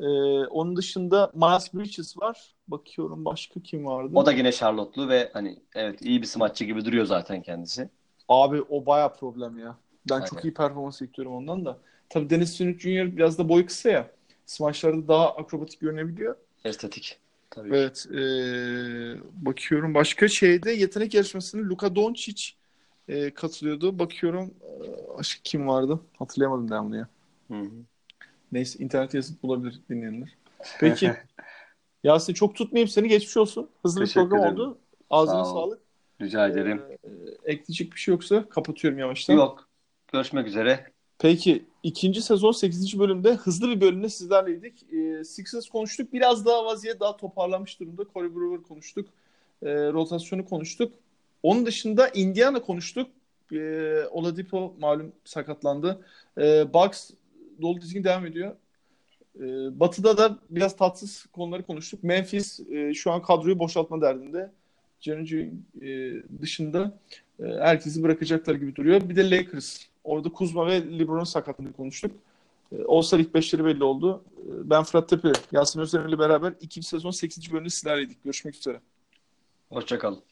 [0.00, 0.04] E,
[0.46, 2.54] onun dışında Miles Bridges var.
[2.68, 4.10] Bakıyorum başka kim vardı?
[4.14, 7.88] O da yine Charlotte'lu ve hani evet iyi bir smaççı gibi duruyor zaten kendisi.
[8.28, 9.76] Abi o baya problem ya.
[10.10, 10.26] Ben Aynen.
[10.26, 11.78] çok iyi performans bekliyorum ondan da.
[12.08, 13.16] Tabii Dennis Smith Jr.
[13.16, 14.10] biraz da boyu kısa ya.
[14.46, 16.36] Smaçlarda daha akrobatik görünebiliyor.
[16.64, 17.18] Estetik.
[17.50, 17.68] Tabii.
[17.74, 18.06] Evet.
[18.10, 22.42] eee, bakıyorum başka şeyde yetenek yarışmasında Luka Doncic
[23.08, 23.98] eee, katılıyordu.
[23.98, 24.54] Bakıyorum
[25.18, 26.00] başka kim vardı?
[26.18, 27.08] Hatırlayamadım devamlı ya.
[27.48, 27.70] Hı hı.
[28.52, 30.36] Neyse internete yazıp bulabilir dinleyenler.
[30.80, 31.12] Peki.
[32.04, 33.08] Yasin çok tutmayayım seni.
[33.08, 33.70] Geçmiş olsun.
[33.82, 34.54] Hızlı bir Teşekkür program ederim.
[34.54, 34.78] oldu.
[35.10, 35.62] Ağzına Sağ ol.
[35.62, 35.80] sağlık.
[36.22, 36.82] Rica ederim.
[36.90, 36.98] Eee,
[37.44, 39.34] ekleyecek bir şey yoksa kapatıyorum yavaştan.
[39.34, 39.68] Yok.
[40.12, 40.92] Görüşmek üzere.
[41.18, 42.98] Peki ikinci sezon 8.
[42.98, 44.92] bölümde hızlı bir bölümde sizlerleydik.
[44.92, 46.12] Ee, Sixers konuştuk.
[46.12, 48.04] Biraz daha vaziyet daha toparlanmış durumda.
[48.14, 49.08] Corey Brewer konuştuk.
[49.62, 50.92] Ee, rotasyonu konuştuk.
[51.42, 53.10] Onun dışında Indiana konuştuk.
[53.52, 56.04] Ee, Oladipo malum sakatlandı.
[56.38, 57.10] Ee, Bucks
[57.62, 58.56] dolu dizgin devam ediyor.
[59.36, 62.02] Ee, Batı'da da biraz tatsız konuları konuştuk.
[62.02, 64.50] Memphis e, şu an kadroyu boşaltma derdinde.
[65.00, 65.50] Jeremy
[65.82, 66.98] e, dışında
[67.40, 69.08] e, herkesi bırakacaklar gibi duruyor.
[69.08, 69.86] Bir de Lakers.
[70.06, 72.12] Orada Kuzma ve LeBron'un sakatlığını konuştuk.
[72.72, 74.24] E, All-Star ilk beşleri belli oldu.
[74.38, 77.52] E, Ben Fırat Tepe, Yasin Özdemir'le beraber ikinci sezon 8.
[77.52, 78.24] bölümünde sizlerleydik.
[78.24, 78.80] Görüşmek üzere.
[79.68, 80.22] Hoşçakalın.